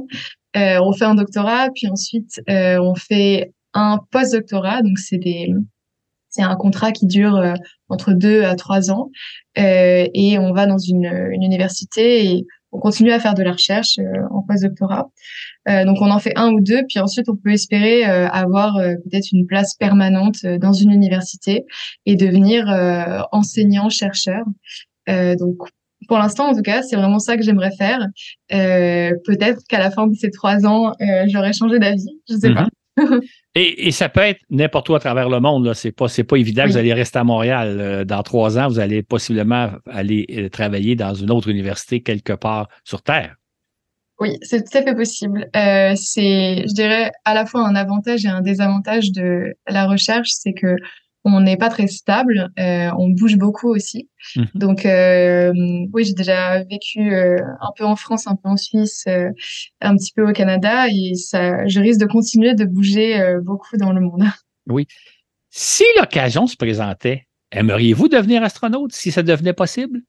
on 0.54 0.92
fait 0.92 1.04
un 1.04 1.16
doctorat, 1.16 1.68
puis 1.74 1.88
ensuite, 1.88 2.40
on 2.48 2.94
fait 2.94 3.52
un 3.74 3.98
post-doctorat. 4.10 4.82
Donc, 4.82 4.98
c'est 4.98 5.18
des, 5.18 5.52
c'est 6.30 6.42
un 6.42 6.56
contrat 6.56 6.92
qui 6.92 7.06
dure 7.06 7.36
euh, 7.36 7.54
entre 7.88 8.12
deux 8.12 8.44
à 8.44 8.54
trois 8.54 8.90
ans 8.90 9.10
euh, 9.58 10.06
et 10.14 10.38
on 10.38 10.52
va 10.52 10.66
dans 10.66 10.78
une, 10.78 11.06
une, 11.32 11.42
université 11.42 12.24
et 12.24 12.46
on 12.72 12.78
continue 12.78 13.10
à 13.10 13.18
faire 13.18 13.34
de 13.34 13.42
la 13.42 13.52
recherche 13.52 13.98
euh, 13.98 14.04
en 14.30 14.42
post-doctorat. 14.42 15.10
Euh, 15.68 15.84
donc 15.84 15.98
on 16.00 16.10
en 16.10 16.18
fait 16.18 16.32
un 16.36 16.52
ou 16.52 16.60
deux, 16.60 16.82
puis 16.88 17.00
ensuite 17.00 17.28
on 17.28 17.36
peut 17.36 17.50
espérer 17.50 18.08
euh, 18.08 18.28
avoir 18.28 18.74
peut-être 18.74 19.32
une 19.32 19.46
place 19.46 19.74
permanente 19.74 20.46
dans 20.46 20.72
une 20.72 20.92
université 20.92 21.64
et 22.06 22.16
devenir 22.16 22.66
enseignant-chercheur. 23.32 24.44
donc 25.08 25.56
pour 26.08 26.18
l'instant, 26.18 26.48
en 26.48 26.54
tout 26.54 26.62
cas, 26.62 26.82
c'est 26.82 26.96
vraiment 26.96 27.18
ça 27.18 27.36
que 27.36 27.42
j'aimerais 27.42 27.72
faire. 27.76 28.06
peut-être 28.48 29.60
qu'à 29.68 29.78
la 29.78 29.90
fin 29.90 30.06
de 30.06 30.14
ces 30.14 30.30
trois 30.30 30.66
ans, 30.66 30.92
j'aurais 31.26 31.52
changé 31.52 31.78
d'avis, 31.78 32.08
je 32.28 32.36
sais 32.36 32.54
pas. 32.54 32.66
Et, 33.54 33.90
ça 33.90 34.08
peut 34.08 34.20
être 34.20 34.40
n'importe 34.50 34.88
où 34.88 34.94
à 34.94 35.00
travers 35.00 35.28
le 35.28 35.40
monde. 35.40 35.72
Ce 35.74 35.88
n'est 35.88 35.92
pas, 35.92 36.06
pas 36.06 36.36
évident 36.36 36.64
que 36.64 36.70
vous 36.70 36.76
allez 36.76 36.94
rester 36.94 37.18
à 37.18 37.24
Montréal. 37.24 37.78
Euh, 37.80 38.04
dans 38.04 38.22
trois 38.22 38.58
ans, 38.58 38.68
vous 38.68 38.78
allez 38.78 39.02
possiblement 39.02 39.70
aller 39.86 40.26
euh, 40.30 40.48
travailler 40.48 40.94
dans 40.94 41.14
une 41.14 41.30
autre 41.30 41.48
université 41.48 42.02
quelque 42.02 42.32
part 42.32 42.68
sur 42.84 43.02
Terre. 43.02 43.34
Oui, 44.20 44.36
c'est 44.42 44.62
tout 44.70 44.76
à 44.76 44.82
fait 44.82 44.94
possible. 44.94 45.48
Euh, 45.56 45.94
c'est, 45.96 46.64
je 46.68 46.74
dirais, 46.74 47.10
à 47.24 47.34
la 47.34 47.46
fois 47.46 47.66
un 47.66 47.74
avantage 47.74 48.24
et 48.24 48.28
un 48.28 48.42
désavantage 48.42 49.12
de 49.12 49.54
la 49.66 49.86
recherche, 49.86 50.30
c'est 50.32 50.52
que 50.52 50.76
on 51.24 51.40
n'est 51.40 51.56
pas 51.56 51.68
très 51.68 51.86
stable, 51.86 52.50
euh, 52.58 52.90
on 52.98 53.08
bouge 53.08 53.36
beaucoup 53.36 53.68
aussi. 53.68 54.08
Mhm. 54.36 54.46
Donc 54.54 54.86
euh, 54.86 55.52
oui, 55.92 56.04
j'ai 56.04 56.14
déjà 56.14 56.62
vécu 56.64 57.12
euh, 57.12 57.36
un 57.60 57.70
peu 57.76 57.84
en 57.84 57.96
France, 57.96 58.26
un 58.26 58.36
peu 58.36 58.48
en 58.48 58.56
Suisse, 58.56 59.04
un 59.80 59.96
petit 59.96 60.12
peu 60.14 60.28
au 60.28 60.32
Canada, 60.32 60.86
et 60.88 61.14
ça, 61.14 61.66
je 61.66 61.80
risque 61.80 62.00
de 62.00 62.06
continuer 62.06 62.54
de 62.54 62.64
bouger 62.64 63.22
beaucoup 63.42 63.76
dans 63.76 63.92
le 63.92 64.00
monde. 64.00 64.24
Oui. 64.68 64.86
Si 65.48 65.82
l'occasion 65.98 66.46
se 66.46 66.54
présentait, 66.54 67.26
aimeriez-vous 67.50 68.06
devenir 68.06 68.44
astronaute 68.44 68.92
si 68.92 69.10
ça 69.10 69.22
devenait 69.22 69.54
possible? 69.54 70.02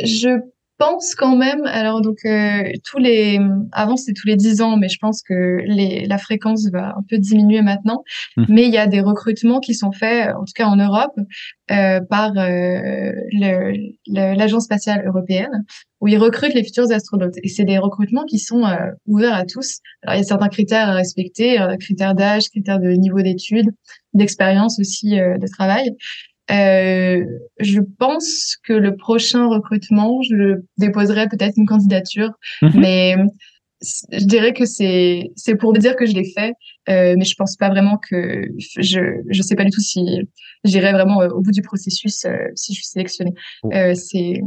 je 0.00 0.40
pense 0.82 1.14
quand 1.14 1.36
même, 1.36 1.64
alors 1.66 2.00
donc 2.00 2.18
euh, 2.24 2.64
tous 2.84 2.98
les, 2.98 3.38
avant 3.70 3.96
c'était 3.96 4.18
tous 4.20 4.26
les 4.26 4.34
10 4.34 4.62
ans, 4.62 4.76
mais 4.76 4.88
je 4.88 4.98
pense 5.00 5.22
que 5.22 5.62
les, 5.64 6.06
la 6.06 6.18
fréquence 6.18 6.68
va 6.72 6.88
un 6.88 7.04
peu 7.08 7.18
diminuer 7.18 7.62
maintenant. 7.62 8.02
Mmh. 8.36 8.44
Mais 8.48 8.64
il 8.64 8.72
y 8.72 8.78
a 8.78 8.88
des 8.88 9.00
recrutements 9.00 9.60
qui 9.60 9.74
sont 9.74 9.92
faits, 9.92 10.34
en 10.34 10.40
tout 10.40 10.52
cas 10.56 10.66
en 10.66 10.74
Europe, 10.74 11.14
euh, 11.70 12.00
par 12.10 12.32
euh, 12.36 13.12
l'agence 14.08 14.64
spatiale 14.64 15.06
européenne, 15.06 15.64
où 16.00 16.08
ils 16.08 16.18
recrutent 16.18 16.54
les 16.54 16.64
futurs 16.64 16.90
astronautes. 16.90 17.36
Et 17.44 17.48
c'est 17.48 17.64
des 17.64 17.78
recrutements 17.78 18.24
qui 18.24 18.40
sont 18.40 18.64
ouverts 19.06 19.34
à 19.34 19.44
tous. 19.44 19.78
Alors 20.02 20.16
il 20.16 20.18
y 20.18 20.22
a 20.22 20.26
certains 20.26 20.48
critères 20.48 20.88
à 20.88 20.94
respecter, 20.94 21.64
critères 21.78 22.16
d'âge, 22.16 22.48
critères 22.50 22.80
de 22.80 22.90
niveau 22.90 23.22
d'études, 23.22 23.70
d'expérience 24.14 24.80
aussi 24.80 25.10
de 25.10 25.46
travail. 25.46 25.92
Euh, 26.52 27.24
je 27.60 27.80
pense 27.98 28.56
que 28.64 28.72
le 28.72 28.96
prochain 28.96 29.46
recrutement, 29.46 30.20
je 30.22 30.60
déposerai 30.78 31.28
peut-être 31.28 31.54
une 31.56 31.66
candidature, 31.66 32.30
mhm. 32.60 32.72
mais 32.74 33.16
je 34.12 34.24
dirais 34.24 34.52
que 34.52 34.64
c'est 34.64 35.30
c'est 35.36 35.56
pour 35.56 35.72
dire 35.72 35.96
que 35.96 36.06
je 36.06 36.12
l'ai 36.12 36.30
fait, 36.32 36.54
euh, 36.88 37.14
mais 37.16 37.24
je 37.24 37.34
pense 37.36 37.56
pas 37.56 37.68
vraiment 37.68 37.98
que 37.98 38.44
je 38.58 39.00
je 39.28 39.42
sais 39.42 39.54
pas 39.54 39.64
du 39.64 39.70
tout 39.70 39.80
si 39.80 40.00
j'irai 40.64 40.92
vraiment 40.92 41.22
euh, 41.22 41.28
au 41.28 41.40
bout 41.40 41.50
du 41.50 41.62
processus 41.62 42.24
euh, 42.24 42.36
si 42.54 42.74
je 42.74 42.80
suis 42.80 42.88
sélectionnée. 42.88 43.32
Oh. 43.62 43.70
Euh, 43.72 43.94
c'est 43.94 44.40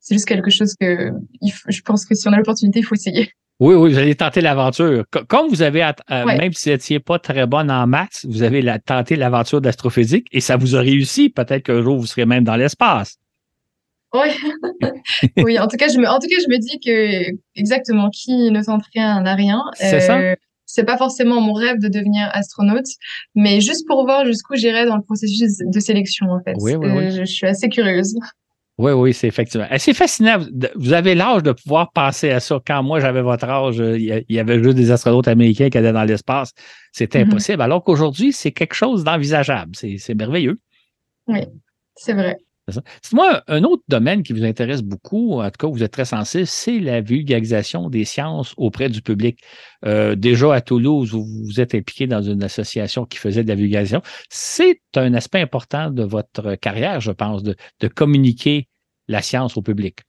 c'est 0.00 0.14
juste 0.14 0.26
quelque 0.26 0.50
chose 0.50 0.74
que 0.80 1.12
je 1.42 1.80
pense 1.82 2.06
que 2.06 2.14
si 2.14 2.26
on 2.28 2.32
a 2.32 2.36
l'opportunité, 2.36 2.78
il 2.78 2.84
faut 2.84 2.94
essayer. 2.94 3.30
Oui, 3.60 3.74
oui, 3.74 3.92
vous 3.92 3.98
allez 3.98 4.14
tenter 4.14 4.40
l'aventure. 4.40 5.04
Comme 5.26 5.48
vous 5.48 5.62
avez, 5.62 5.82
euh, 5.82 6.24
même 6.24 6.52
si 6.52 6.68
vous 6.68 6.74
n'étiez 6.74 7.00
pas 7.00 7.18
très 7.18 7.46
bonne 7.46 7.70
en 7.70 7.86
maths, 7.88 8.24
vous 8.28 8.42
avez 8.42 8.64
tenté 8.84 9.16
l'aventure 9.16 9.60
d'astrophysique 9.60 10.28
et 10.30 10.40
ça 10.40 10.56
vous 10.56 10.76
a 10.76 10.80
réussi. 10.80 11.28
Peut-être 11.28 11.64
qu'un 11.64 11.82
jour, 11.82 11.98
vous 11.98 12.06
serez 12.06 12.24
même 12.24 12.44
dans 12.44 12.54
l'espace. 12.54 13.18
Oui. 14.14 14.28
oui, 15.38 15.58
en 15.58 15.66
tout 15.66 15.76
cas, 15.76 15.88
je 15.88 15.98
me, 15.98 16.08
en 16.08 16.18
tout 16.18 16.28
cas, 16.28 16.36
je 16.40 16.48
me 16.48 16.58
dis 16.58 16.78
que 16.78 17.36
exactement 17.56 18.10
qui 18.10 18.50
ne 18.50 18.62
tente 18.62 18.84
rien 18.94 19.20
n'a 19.22 19.34
rien. 19.34 19.62
C'est 19.74 20.00
ça. 20.00 20.18
Euh, 20.18 20.36
c'est 20.64 20.84
pas 20.84 20.98
forcément 20.98 21.40
mon 21.40 21.54
rêve 21.54 21.78
de 21.78 21.88
devenir 21.88 22.28
astronaute, 22.32 22.86
mais 23.34 23.60
juste 23.60 23.86
pour 23.86 24.04
voir 24.04 24.26
jusqu'où 24.26 24.54
j'irai 24.54 24.84
dans 24.84 24.96
le 24.96 25.02
processus 25.02 25.58
de 25.58 25.80
sélection, 25.80 26.26
en 26.30 26.40
fait. 26.42 26.54
Oui, 26.60 26.74
oui, 26.74 26.88
oui. 26.90 27.04
Euh, 27.06 27.10
je, 27.10 27.24
suis 27.24 27.46
assez 27.46 27.68
curieuse. 27.68 28.14
Oui, 28.78 28.92
oui, 28.92 29.12
c'est 29.12 29.26
effectivement. 29.26 29.66
C'est 29.76 29.92
fascinant. 29.92 30.38
Vous 30.76 30.92
avez 30.92 31.16
l'âge 31.16 31.42
de 31.42 31.50
pouvoir 31.50 31.90
penser 31.90 32.30
à 32.30 32.38
ça. 32.38 32.60
Quand 32.64 32.82
moi, 32.84 33.00
j'avais 33.00 33.22
votre 33.22 33.44
âge, 33.44 33.78
il 33.78 34.24
y 34.28 34.38
avait 34.38 34.62
juste 34.62 34.76
des 34.76 34.92
astronautes 34.92 35.26
américains 35.26 35.68
qui 35.68 35.78
allaient 35.78 35.92
dans 35.92 36.04
l'espace. 36.04 36.52
C'était 36.92 37.20
mm-hmm. 37.20 37.26
impossible. 37.26 37.62
Alors 37.62 37.82
qu'aujourd'hui, 37.82 38.32
c'est 38.32 38.52
quelque 38.52 38.74
chose 38.74 39.02
d'envisageable. 39.02 39.72
C'est 39.74 40.14
merveilleux. 40.14 40.60
Oui, 41.26 41.40
c'est 41.96 42.12
vrai. 42.14 42.38
C'est 43.02 43.14
moi, 43.14 43.42
un 43.48 43.64
autre 43.64 43.82
domaine 43.88 44.22
qui 44.22 44.32
vous 44.32 44.44
intéresse 44.44 44.82
beaucoup, 44.82 45.40
en 45.40 45.50
tout 45.50 45.56
cas, 45.58 45.66
vous 45.68 45.82
êtes 45.82 45.92
très 45.92 46.04
sensible, 46.04 46.46
c'est 46.46 46.78
la 46.80 47.00
vulgarisation 47.00 47.88
des 47.88 48.04
sciences 48.04 48.54
auprès 48.56 48.88
du 48.88 49.02
public. 49.02 49.40
Euh, 49.84 50.14
déjà 50.14 50.54
à 50.54 50.60
Toulouse, 50.60 51.12
vous 51.12 51.24
vous 51.24 51.60
êtes 51.60 51.74
impliqué 51.74 52.06
dans 52.06 52.22
une 52.22 52.42
association 52.42 53.04
qui 53.06 53.18
faisait 53.18 53.42
de 53.42 53.48
la 53.48 53.54
vulgarisation. 53.54 54.02
C'est 54.28 54.80
un 54.96 55.14
aspect 55.14 55.40
important 55.40 55.90
de 55.90 56.02
votre 56.02 56.56
carrière, 56.56 57.00
je 57.00 57.12
pense, 57.12 57.42
de 57.42 57.56
communiquer 57.88 58.68
la 59.08 59.22
science 59.22 59.56
au 59.56 59.62
public. 59.62 60.00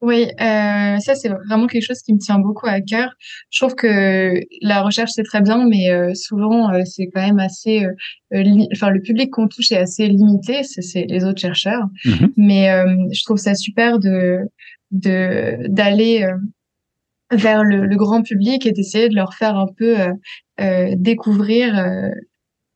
Oui, 0.00 0.26
euh, 0.40 0.98
ça 1.00 1.14
c'est 1.16 1.28
vraiment 1.28 1.66
quelque 1.66 1.84
chose 1.84 2.02
qui 2.02 2.14
me 2.14 2.18
tient 2.18 2.38
beaucoup 2.38 2.68
à 2.68 2.80
cœur. 2.80 3.10
Je 3.50 3.60
trouve 3.60 3.74
que 3.74 4.40
la 4.62 4.82
recherche 4.82 5.10
c'est 5.12 5.24
très 5.24 5.40
bien, 5.40 5.66
mais 5.66 5.90
euh, 5.90 6.14
souvent 6.14 6.72
euh, 6.72 6.82
c'est 6.84 7.08
quand 7.08 7.20
même 7.20 7.40
assez, 7.40 7.84
enfin 8.72 8.90
le 8.90 9.00
public 9.00 9.30
qu'on 9.32 9.48
touche 9.48 9.72
est 9.72 9.78
assez 9.78 10.06
limité, 10.06 10.62
c'est 10.62 11.04
les 11.08 11.24
autres 11.24 11.40
chercheurs. 11.40 11.84
Mm-hmm. 12.04 12.32
Mais 12.36 12.68
je 13.12 13.24
trouve 13.24 13.38
ça 13.38 13.54
super 13.54 13.98
de 13.98 14.38
de 14.92 15.66
d'aller 15.68 16.24
vers 17.32 17.64
le, 17.64 17.94
grand 17.96 18.22
public 18.22 18.66
et 18.66 18.72
d'essayer 18.72 19.08
de 19.08 19.16
leur 19.16 19.34
faire 19.34 19.56
un 19.56 19.66
peu 19.76 19.96
découvrir 20.96 21.74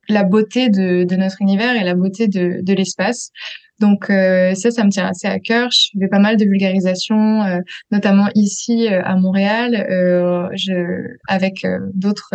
la 0.09 0.23
beauté 0.25 0.67
de, 0.69 1.05
de, 1.05 1.15
notre 1.15 1.41
univers 1.41 1.75
et 1.79 1.85
la 1.85 1.95
beauté 1.95 2.27
de, 2.27 2.59
de 2.61 2.73
l'espace. 2.73 3.31
Donc 3.79 4.09
euh, 4.09 4.53
ça, 4.55 4.71
ça 4.71 4.83
me 4.83 4.89
tient 4.89 5.07
assez 5.07 5.27
à 5.27 5.39
cœur. 5.39 5.69
Je 5.71 5.89
fais 5.99 6.07
pas 6.07 6.19
mal 6.19 6.37
de 6.37 6.45
vulgarisation, 6.45 7.43
euh, 7.43 7.59
notamment 7.91 8.29
ici 8.35 8.87
euh, 8.87 9.01
à 9.03 9.15
Montréal, 9.15 9.85
je, 10.55 11.17
avec 11.27 11.65
d'autres 11.93 12.33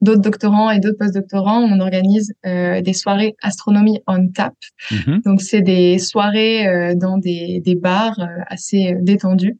d'autres 0.00 0.20
doctorants 0.20 0.70
et 0.70 0.80
d'autres 0.80 0.98
postdoctorants. 0.98 1.62
On 1.62 1.80
organise 1.80 2.34
des 2.44 2.92
soirées 2.92 3.36
astronomie 3.42 4.00
on 4.06 4.28
tap. 4.28 4.54
Mm-hmm. 4.90 5.22
Donc 5.24 5.40
c'est 5.40 5.62
des 5.62 5.98
soirées 5.98 6.94
dans 6.96 7.18
des, 7.18 7.60
des 7.64 7.74
bars 7.74 8.18
assez 8.48 8.96
détendus 9.00 9.56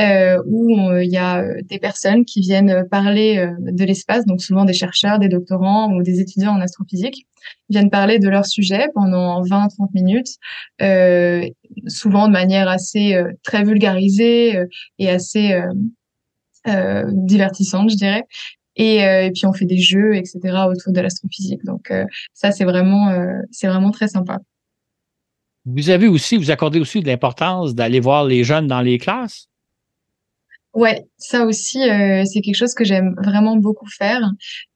euh, 0.00 0.42
où 0.46 0.96
il 0.96 1.10
y 1.10 1.16
a 1.16 1.42
euh, 1.42 1.60
des 1.64 1.78
personnes 1.78 2.24
qui 2.24 2.40
viennent 2.40 2.86
parler 2.90 3.38
euh, 3.38 3.54
de 3.58 3.84
l'espace, 3.84 4.24
donc 4.24 4.40
souvent 4.40 4.64
des 4.64 4.72
chercheurs, 4.72 5.18
des 5.18 5.28
doctorants 5.28 5.92
ou 5.92 6.02
des 6.02 6.20
étudiants 6.20 6.52
en 6.52 6.60
astrophysique, 6.60 7.26
viennent 7.68 7.90
parler 7.90 8.18
de 8.18 8.28
leur 8.28 8.46
sujet 8.46 8.88
pendant 8.94 9.42
20-30 9.42 9.88
minutes, 9.92 10.36
euh, 10.80 11.46
souvent 11.86 12.28
de 12.28 12.32
manière 12.32 12.68
assez 12.68 13.14
euh, 13.14 13.30
très 13.42 13.64
vulgarisée 13.64 14.58
et 14.98 15.08
assez 15.08 15.60
divertissante, 16.66 17.90
je 17.90 17.96
dirais. 17.96 18.24
Et, 18.76 18.98
et, 18.98 19.30
puis 19.34 19.46
on 19.46 19.52
fait 19.52 19.64
des 19.64 19.78
jeux, 19.78 20.14
etc. 20.14 20.38
autour 20.68 20.92
de 20.92 21.00
l'astrophysique. 21.00 21.64
Donc 21.64 21.92
ça, 22.34 22.52
c'est 22.52 22.64
vraiment, 22.64 23.12
c'est 23.50 23.66
vraiment 23.66 23.90
très 23.90 24.08
sympa. 24.08 24.38
Vous 25.64 25.90
avez 25.90 26.06
aussi, 26.06 26.36
vous 26.36 26.50
accordez 26.50 26.80
aussi 26.80 27.00
de 27.00 27.06
l'importance 27.06 27.74
d'aller 27.74 28.00
voir 28.00 28.24
les 28.24 28.44
jeunes 28.44 28.66
dans 28.66 28.80
les 28.80 28.98
classes? 28.98 29.49
Ouais, 30.72 31.04
ça 31.18 31.46
aussi, 31.46 31.82
euh, 31.82 32.22
c'est 32.24 32.40
quelque 32.42 32.54
chose 32.54 32.74
que 32.74 32.84
j'aime 32.84 33.16
vraiment 33.24 33.56
beaucoup 33.56 33.88
faire. 33.88 34.20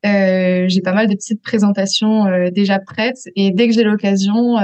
Euh, 0.04 0.64
j'ai 0.66 0.80
pas 0.80 0.92
mal 0.92 1.06
de 1.06 1.14
petites 1.14 1.40
présentations 1.40 2.26
euh, 2.26 2.50
déjà 2.50 2.80
prêtes 2.80 3.28
et 3.36 3.52
dès 3.52 3.68
que 3.68 3.74
j'ai 3.74 3.84
l'occasion, 3.84 4.56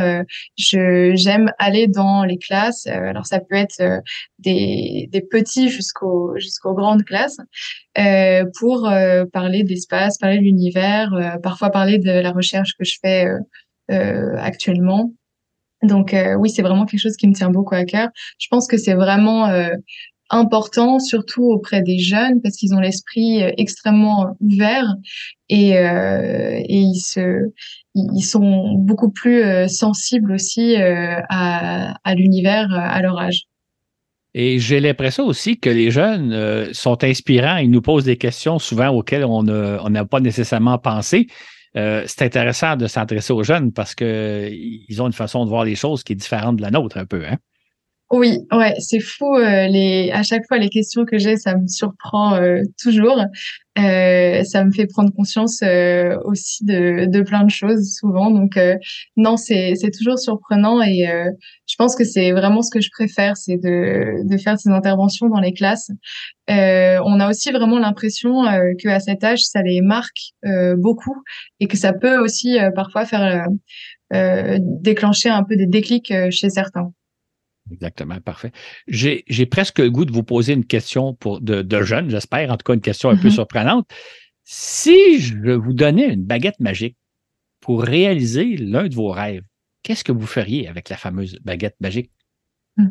je 0.58 1.12
j'aime 1.14 1.52
aller 1.58 1.86
dans 1.86 2.24
les 2.24 2.36
classes. 2.36 2.86
alors 2.88 3.26
ça 3.26 3.38
peut 3.38 3.54
être 3.54 3.80
des, 4.40 5.08
des 5.12 5.20
petits 5.20 5.68
jusqu'aux 5.68 6.36
jusqu'aux 6.36 6.74
grandes 6.74 7.04
classes 7.04 7.38
pour 8.58 8.90
parler 9.32 9.62
d'espace, 9.62 10.18
parler 10.18 10.38
de 10.38 10.42
l'univers, 10.42 11.38
parfois 11.44 11.70
parler 11.70 11.98
de 11.98 12.10
la 12.10 12.32
recherche 12.32 12.72
que 12.76 12.84
je 12.84 12.96
fais 13.00 13.26
actuellement. 13.88 15.12
Donc 15.82 16.14
oui, 16.38 16.50
c'est 16.50 16.62
vraiment 16.62 16.86
quelque 16.86 17.00
chose 17.00 17.16
qui 17.16 17.28
me 17.28 17.34
tient 17.34 17.50
beaucoup 17.50 17.74
à 17.76 17.84
cœur. 17.84 18.08
Je 18.38 18.48
pense 18.50 18.66
que 18.66 18.76
c'est 18.76 18.94
vraiment 18.94 19.48
important, 20.30 20.98
surtout 20.98 21.44
auprès 21.44 21.82
des 21.82 21.98
jeunes, 21.98 22.40
parce 22.40 22.56
qu'ils 22.56 22.74
ont 22.74 22.80
l'esprit 22.80 23.42
euh, 23.42 23.50
extrêmement 23.58 24.36
ouvert 24.40 24.94
et, 25.48 25.76
euh, 25.76 26.58
et 26.58 26.78
ils, 26.78 27.00
se, 27.00 27.50
ils 27.94 28.22
sont 28.22 28.74
beaucoup 28.78 29.10
plus 29.10 29.42
euh, 29.42 29.68
sensibles 29.68 30.32
aussi 30.32 30.76
à, 30.76 32.14
l'univers 32.14 32.72
à 32.72 33.00
leur 33.02 33.18
âge. 33.18 33.42
Et 34.32 34.60
j'ai 34.60 34.78
l'impression 34.78 35.26
aussi 35.26 35.58
que 35.58 35.68
les 35.68 35.90
jeunes 35.90 36.72
sont 36.72 37.02
inspirants. 37.02 37.56
Ils 37.56 37.70
nous 37.70 37.82
posent 37.82 38.04
des 38.04 38.16
questions 38.16 38.60
souvent 38.60 38.90
auxquelles 38.90 39.24
on 39.24 39.42
n'a 39.42 40.04
pas 40.04 40.20
nécessairement 40.20 40.78
pensé. 40.78 41.26
c'est 41.74 42.22
intéressant 42.22 42.76
de 42.76 42.86
s'intéresser 42.86 43.32
aux 43.32 43.42
jeunes 43.42 43.72
parce 43.72 43.96
qu'ils 43.96 45.02
ont 45.02 45.06
une 45.06 45.12
façon 45.12 45.44
de 45.44 45.50
voir 45.50 45.64
les 45.64 45.74
choses 45.74 46.04
qui 46.04 46.12
est 46.12 46.16
différente 46.16 46.56
de 46.56 46.62
la 46.62 46.70
nôtre 46.70 46.96
un 46.96 47.06
peu. 47.06 47.26
Hein? 47.26 47.38
Oui, 48.12 48.40
ouais, 48.50 48.74
c'est 48.80 48.98
fou. 48.98 49.36
Euh, 49.36 49.68
les, 49.68 50.10
à 50.12 50.24
chaque 50.24 50.44
fois, 50.48 50.58
les 50.58 50.68
questions 50.68 51.04
que 51.04 51.16
j'ai, 51.16 51.36
ça 51.36 51.54
me 51.56 51.68
surprend 51.68 52.34
euh, 52.34 52.60
toujours. 52.82 53.22
Euh, 53.78 54.42
ça 54.42 54.64
me 54.64 54.72
fait 54.72 54.86
prendre 54.86 55.12
conscience 55.14 55.60
euh, 55.62 56.18
aussi 56.24 56.64
de, 56.64 57.06
de 57.06 57.22
plein 57.22 57.44
de 57.44 57.50
choses 57.50 57.94
souvent. 57.94 58.32
Donc 58.32 58.58
non, 59.16 59.36
c'est 59.36 59.76
toujours 59.96 60.18
surprenant 60.18 60.82
et 60.82 61.06
je 61.68 61.74
pense 61.78 61.94
que 61.94 62.02
c'est 62.04 62.32
vraiment 62.32 62.62
ce 62.62 62.70
que 62.72 62.80
je 62.80 62.90
préfère, 62.90 63.36
c'est 63.36 63.58
de 63.58 64.28
de 64.28 64.36
faire 64.38 64.58
ces 64.58 64.70
interventions 64.70 65.28
dans 65.28 65.40
les 65.40 65.52
classes. 65.52 65.90
on 66.48 67.20
a 67.20 67.30
aussi 67.30 67.52
vraiment 67.52 67.78
l'impression 67.78 68.42
que 68.82 68.88
à 68.88 68.98
cet 68.98 69.22
âge, 69.22 69.42
ça 69.44 69.62
les 69.62 69.82
marque 69.82 70.32
beaucoup 70.78 71.16
et 71.60 71.68
que 71.68 71.76
ça 71.76 71.92
peut 71.92 72.18
aussi 72.18 72.58
parfois 72.74 73.06
faire 73.06 73.46
déclencher 74.12 75.28
un 75.28 75.44
peu 75.44 75.54
des 75.56 75.66
déclics 75.66 76.12
chez 76.30 76.50
certains. 76.50 76.92
Exactement, 77.72 78.20
parfait. 78.20 78.52
J'ai 78.88 79.46
presque 79.46 79.78
le 79.78 79.90
goût 79.90 80.04
de 80.04 80.12
vous 80.12 80.22
poser 80.22 80.52
une 80.52 80.64
question 80.64 81.14
pour 81.14 81.40
de, 81.40 81.62
de 81.62 81.82
jeunes, 81.82 82.10
j'espère, 82.10 82.50
en 82.50 82.56
tout 82.56 82.64
cas 82.64 82.74
une 82.74 82.80
question 82.80 83.10
un 83.10 83.16
peu 83.16 83.28
mm-hmm. 83.28 83.32
surprenante. 83.32 83.88
Si 84.44 85.20
je 85.20 85.52
vous 85.52 85.72
donnais 85.72 86.12
une 86.12 86.24
baguette 86.24 86.58
magique 86.60 86.96
pour 87.60 87.82
réaliser 87.82 88.56
l'un 88.56 88.88
de 88.88 88.94
vos 88.94 89.10
rêves, 89.10 89.44
qu'est-ce 89.82 90.04
que 90.04 90.12
vous 90.12 90.26
feriez 90.26 90.68
avec 90.68 90.88
la 90.88 90.96
fameuse 90.96 91.38
baguette 91.44 91.76
magique? 91.80 92.10
Mm. 92.76 92.88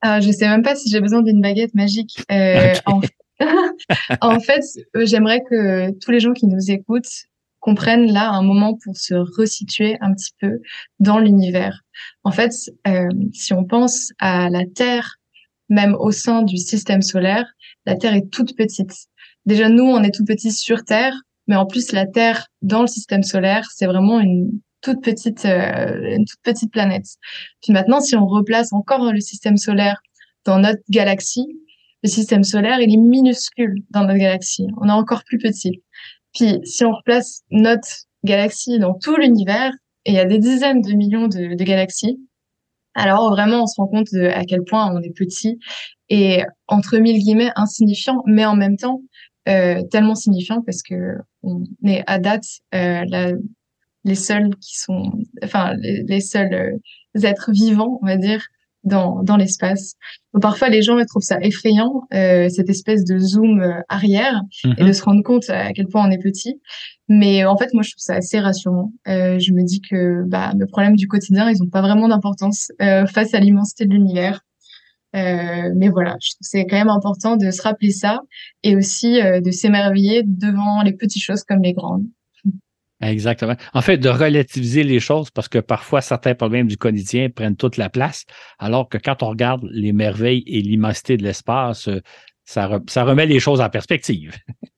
Alors, 0.00 0.20
je 0.20 0.28
ne 0.28 0.32
sais 0.32 0.48
même 0.48 0.62
pas 0.62 0.76
si 0.76 0.90
j'ai 0.90 1.00
besoin 1.00 1.22
d'une 1.22 1.40
baguette 1.40 1.74
magique. 1.74 2.22
Euh, 2.30 2.74
en, 2.86 3.00
en, 4.20 4.40
fait, 4.40 4.62
euh, 4.96 5.06
j'aimerais 5.06 5.42
que 5.48 5.90
tous 5.98 6.10
les 6.10 6.20
gens 6.20 6.32
qui 6.32 6.46
nous 6.46 6.70
écoutent 6.70 7.24
qu'on 7.64 7.74
prenne 7.74 8.12
là 8.12 8.30
un 8.30 8.42
moment 8.42 8.76
pour 8.84 8.94
se 8.94 9.14
resituer 9.14 9.96
un 10.02 10.12
petit 10.12 10.32
peu 10.38 10.60
dans 11.00 11.18
l'univers. 11.18 11.80
En 12.22 12.30
fait, 12.30 12.52
euh, 12.86 13.08
si 13.32 13.54
on 13.54 13.64
pense 13.64 14.12
à 14.18 14.50
la 14.50 14.66
Terre, 14.66 15.16
même 15.70 15.94
au 15.98 16.10
sein 16.10 16.42
du 16.42 16.58
système 16.58 17.00
solaire, 17.00 17.46
la 17.86 17.96
Terre 17.96 18.12
est 18.12 18.30
toute 18.30 18.54
petite. 18.54 18.92
Déjà, 19.46 19.70
nous, 19.70 19.84
on 19.84 20.02
est 20.02 20.14
tout 20.14 20.26
petit 20.26 20.52
sur 20.52 20.84
Terre, 20.84 21.14
mais 21.46 21.56
en 21.56 21.64
plus, 21.64 21.92
la 21.92 22.06
Terre 22.06 22.48
dans 22.60 22.82
le 22.82 22.86
système 22.86 23.22
solaire, 23.22 23.66
c'est 23.74 23.86
vraiment 23.86 24.20
une 24.20 24.50
toute 24.82 25.02
petite, 25.02 25.46
euh, 25.46 26.16
une 26.16 26.26
toute 26.26 26.42
petite 26.42 26.70
planète. 26.70 27.06
Puis 27.62 27.72
maintenant, 27.72 28.00
si 28.00 28.14
on 28.14 28.26
replace 28.26 28.74
encore 28.74 29.10
le 29.10 29.20
système 29.20 29.56
solaire 29.56 30.02
dans 30.44 30.58
notre 30.58 30.82
galaxie, 30.90 31.46
le 32.02 32.10
système 32.10 32.44
solaire, 32.44 32.78
il 32.78 32.92
est 32.92 32.98
minuscule 32.98 33.76
dans 33.88 34.02
notre 34.02 34.18
galaxie. 34.18 34.66
On 34.82 34.90
est 34.90 34.92
encore 34.92 35.24
plus 35.24 35.38
petit. 35.38 35.80
Puis 36.34 36.60
si 36.64 36.84
on 36.84 36.92
replace 36.92 37.42
notre 37.50 37.88
galaxie 38.24 38.78
dans 38.78 38.94
tout 38.94 39.16
l'univers, 39.16 39.72
et 40.04 40.12
il 40.12 40.14
y 40.14 40.18
a 40.18 40.24
des 40.24 40.38
dizaines 40.38 40.82
de 40.82 40.92
millions 40.92 41.28
de, 41.28 41.54
galaxies, 41.64 42.18
alors 42.94 43.30
vraiment 43.30 43.62
on 43.62 43.66
se 43.66 43.80
rend 43.80 43.88
compte 43.88 44.12
à 44.14 44.44
quel 44.44 44.62
point 44.62 44.92
on 44.92 45.00
est 45.00 45.14
petit 45.16 45.58
et 46.08 46.42
entre 46.68 46.98
mille 46.98 47.18
guillemets 47.18 47.50
insignifiant, 47.56 48.22
mais 48.26 48.44
en 48.44 48.56
même 48.56 48.76
temps 48.76 49.00
euh, 49.48 49.82
tellement 49.90 50.14
signifiant 50.14 50.62
parce 50.62 50.82
que 50.82 51.18
on 51.42 51.64
est 51.84 52.02
à 52.06 52.18
date 52.18 52.44
euh, 52.74 53.04
la, 53.08 53.32
les 54.04 54.14
seuls 54.14 54.50
qui 54.56 54.78
sont, 54.78 55.12
enfin 55.42 55.74
les, 55.74 56.02
les 56.04 56.20
seuls 56.20 56.54
euh, 56.54 57.22
êtres 57.22 57.50
vivants, 57.52 57.98
on 58.02 58.06
va 58.06 58.16
dire, 58.16 58.46
dans, 58.84 59.22
dans 59.22 59.36
l'espace. 59.36 59.94
Parfois, 60.40 60.68
les 60.68 60.82
gens 60.82 60.96
trouvent 61.06 61.22
ça 61.22 61.38
effrayant, 61.40 62.02
euh, 62.12 62.48
cette 62.48 62.68
espèce 62.68 63.04
de 63.04 63.18
zoom 63.18 63.60
euh, 63.60 63.80
arrière, 63.88 64.42
et 64.64 64.82
de 64.82 64.84
mhm. 64.84 64.92
se 64.92 65.02
rendre 65.02 65.22
compte 65.22 65.48
à 65.48 65.72
quel 65.72 65.86
point 65.86 66.06
on 66.06 66.10
est 66.10 66.22
petit. 66.22 66.60
Mais 67.08 67.44
en 67.44 67.56
fait, 67.56 67.72
moi, 67.74 67.82
je 67.82 67.90
trouve 67.90 68.02
ça 68.02 68.14
assez 68.14 68.40
rassurant. 68.40 68.92
Euh, 69.08 69.38
je 69.38 69.52
me 69.52 69.62
dis 69.62 69.80
que 69.80 70.24
bah, 70.26 70.52
mes 70.56 70.66
problèmes 70.66 70.96
du 70.96 71.06
quotidien, 71.06 71.50
ils 71.50 71.62
n'ont 71.62 71.68
pas 71.68 71.82
vraiment 71.82 72.08
d'importance 72.08 72.72
euh, 72.80 73.06
face 73.06 73.34
à 73.34 73.40
l'immensité 73.40 73.84
de 73.86 73.92
l'univers. 73.92 74.40
Euh, 75.14 75.70
mais 75.76 75.90
voilà, 75.90 76.16
je 76.20 76.30
trouve 76.30 76.40
c'est 76.40 76.66
quand 76.66 76.76
même 76.76 76.88
important 76.88 77.36
de 77.36 77.50
se 77.52 77.62
rappeler 77.62 77.92
ça 77.92 78.20
et 78.64 78.74
aussi 78.74 79.20
de 79.22 79.50
s'émerveiller 79.52 80.22
devant 80.24 80.82
les 80.82 80.92
petites 80.92 81.22
choses 81.22 81.44
comme 81.44 81.62
les 81.62 81.72
grandes. 81.72 82.04
Exactement. 83.10 83.56
En 83.72 83.82
fait, 83.82 83.98
de 83.98 84.08
relativiser 84.08 84.82
les 84.82 85.00
choses 85.00 85.30
parce 85.30 85.48
que 85.48 85.58
parfois 85.58 86.00
certains 86.00 86.34
problèmes 86.34 86.66
du 86.66 86.76
quotidien 86.76 87.28
prennent 87.30 87.56
toute 87.56 87.76
la 87.76 87.90
place, 87.90 88.24
alors 88.58 88.88
que 88.88 88.98
quand 88.98 89.22
on 89.22 89.28
regarde 89.28 89.66
les 89.70 89.92
merveilles 89.92 90.44
et 90.46 90.60
l'immensité 90.60 91.16
de 91.16 91.22
l'espace, 91.22 91.88
euh, 91.88 92.00
ça, 92.44 92.66
remet 93.04 93.26
les 93.26 93.40
choses 93.40 93.60
en 93.60 93.70
perspective. 93.70 94.32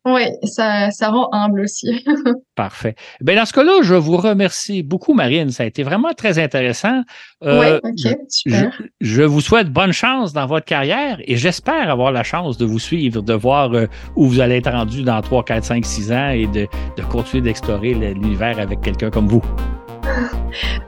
Oui, 0.06 0.22
ça, 0.44 0.92
ça 0.92 1.08
rend 1.08 1.28
humble 1.32 1.62
aussi. 1.62 2.04
Parfait. 2.54 2.94
Bien, 3.20 3.34
dans 3.34 3.44
ce 3.44 3.52
cas-là, 3.52 3.80
je 3.82 3.94
vous 3.94 4.16
remercie 4.16 4.84
beaucoup, 4.84 5.14
Marine. 5.14 5.50
Ça 5.50 5.64
a 5.64 5.66
été 5.66 5.82
vraiment 5.82 6.12
très 6.12 6.38
intéressant. 6.38 7.02
Euh, 7.42 7.80
oui, 7.82 7.90
OK, 7.90 8.16
super. 8.28 8.80
Je, 9.00 9.22
vous 9.22 9.40
souhaite 9.40 9.68
bonne 9.68 9.92
chance 9.92 10.32
dans 10.32 10.46
votre 10.46 10.64
carrière 10.64 11.18
et 11.24 11.36
j'espère 11.36 11.90
avoir 11.90 12.12
la 12.12 12.22
chance 12.22 12.56
de 12.56 12.64
vous 12.64 12.78
suivre, 12.78 13.20
de 13.20 13.34
voir 13.34 13.74
euh, 13.74 13.86
où 14.14 14.28
vous 14.28 14.38
allez 14.38 14.58
être 14.58 14.70
rendu 14.70 15.02
dans 15.02 15.20
3, 15.20 15.44
4, 15.44 15.64
5, 15.64 15.84
6 15.84 16.12
ans 16.12 16.28
et 16.30 16.46
de, 16.46 16.68
de 16.96 17.02
continuer 17.10 17.42
d'explorer 17.42 17.92
l'univers 17.92 18.60
avec 18.60 18.82
quelqu'un 18.82 19.10
comme 19.10 19.26
vous. 19.26 19.42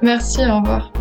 Merci, 0.01 0.47
au 0.47 0.61
revoir. 0.61 0.93